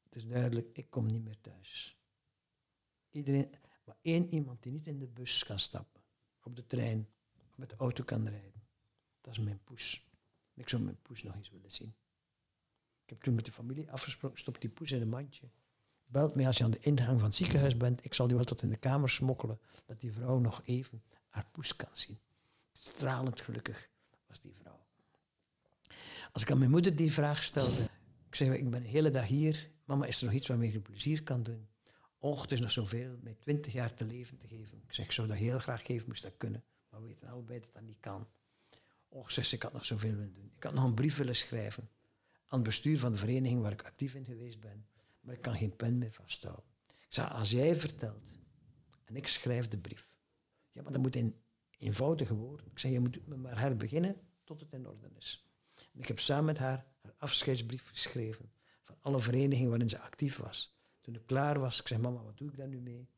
[0.02, 1.98] het is duidelijk, ik kom niet meer thuis.
[3.10, 3.50] Iedereen,
[3.84, 6.02] maar één iemand die niet in de bus kan stappen,
[6.42, 7.08] op de trein,
[7.54, 8.62] met de auto kan rijden,
[9.20, 10.06] Dat is mijn poes.
[10.54, 11.94] Ik zou mijn poes nog eens willen zien.
[13.06, 15.50] Ik heb toen met de familie afgesproken, stop die poes in een mandje.
[16.06, 18.04] Belt mij als je aan de ingang van het ziekenhuis bent.
[18.04, 21.46] Ik zal die wel tot in de kamer smokkelen, dat die vrouw nog even haar
[21.52, 22.18] poes kan zien.
[22.72, 23.90] Stralend gelukkig
[24.26, 24.86] was die vrouw.
[26.32, 27.82] Als ik aan mijn moeder die vraag stelde,
[28.26, 30.80] ik zei, ik ben de hele dag hier, mama, is er nog iets waarmee je
[30.80, 31.68] plezier kan doen?
[32.18, 34.82] Och, het is nog zoveel, mij twintig jaar te leven te geven.
[34.82, 36.64] Ik zeg, ik zou dat heel graag geven, moest dat kunnen.
[36.90, 38.28] Maar we weten allebei dat dat niet kan.
[39.08, 40.52] Och, ze, ik had nog zoveel willen doen.
[40.56, 41.88] Ik had nog een brief willen schrijven
[42.46, 44.86] aan het bestuur van de vereniging waar ik actief in geweest ben.
[45.20, 46.64] Maar ik kan geen pen meer vasthouden.
[46.86, 48.34] Ik zei, als jij vertelt
[49.04, 50.14] en ik schrijf de brief.
[50.70, 51.36] Ja, maar dat moet in
[51.78, 52.66] eenvoudige woorden.
[52.70, 55.46] Ik zeg, je moet met maar herbeginnen tot het in orde is.
[55.92, 60.36] En ik heb samen met haar haar afscheidsbrief geschreven van alle verenigingen waarin ze actief
[60.36, 60.74] was.
[61.00, 63.08] Toen ik klaar was, ik zei, mama, wat doe ik daar nu mee?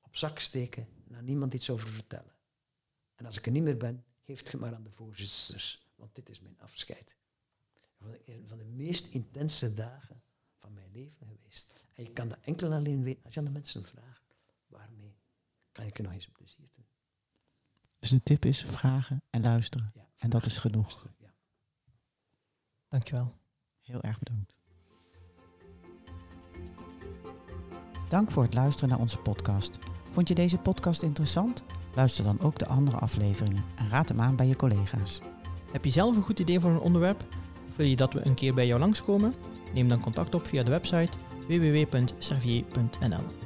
[0.00, 2.34] Op zak steken en aan niemand iets over vertellen.
[3.14, 6.28] En als ik er niet meer ben, geef het maar aan de voorzitters, want dit
[6.28, 7.16] is mijn afscheid.
[8.24, 10.22] Een van de meest intense dagen
[10.58, 11.72] van mijn leven geweest.
[11.92, 14.34] En je kan dat enkel alleen weten als je aan de mensen vraagt,
[14.66, 15.16] waarmee
[15.72, 16.84] kan ik er nog eens een plezier doen?
[17.98, 19.90] Dus de tip is vragen en luisteren.
[19.94, 21.06] Ja, En dat is genoeg.
[21.18, 21.34] Ja.
[22.88, 23.34] Dankjewel.
[23.80, 24.58] Heel erg bedankt.
[28.08, 29.78] Dank voor het luisteren naar onze podcast.
[30.10, 31.62] Vond je deze podcast interessant?
[31.94, 35.20] Luister dan ook de andere afleveringen en raad hem aan bij je collega's.
[35.72, 37.26] Heb je zelf een goed idee voor een onderwerp?
[37.76, 39.34] Wil je dat we een keer bij jou langskomen?
[39.74, 41.16] Neem dan contact op via de website
[41.48, 43.45] www.servier.nl.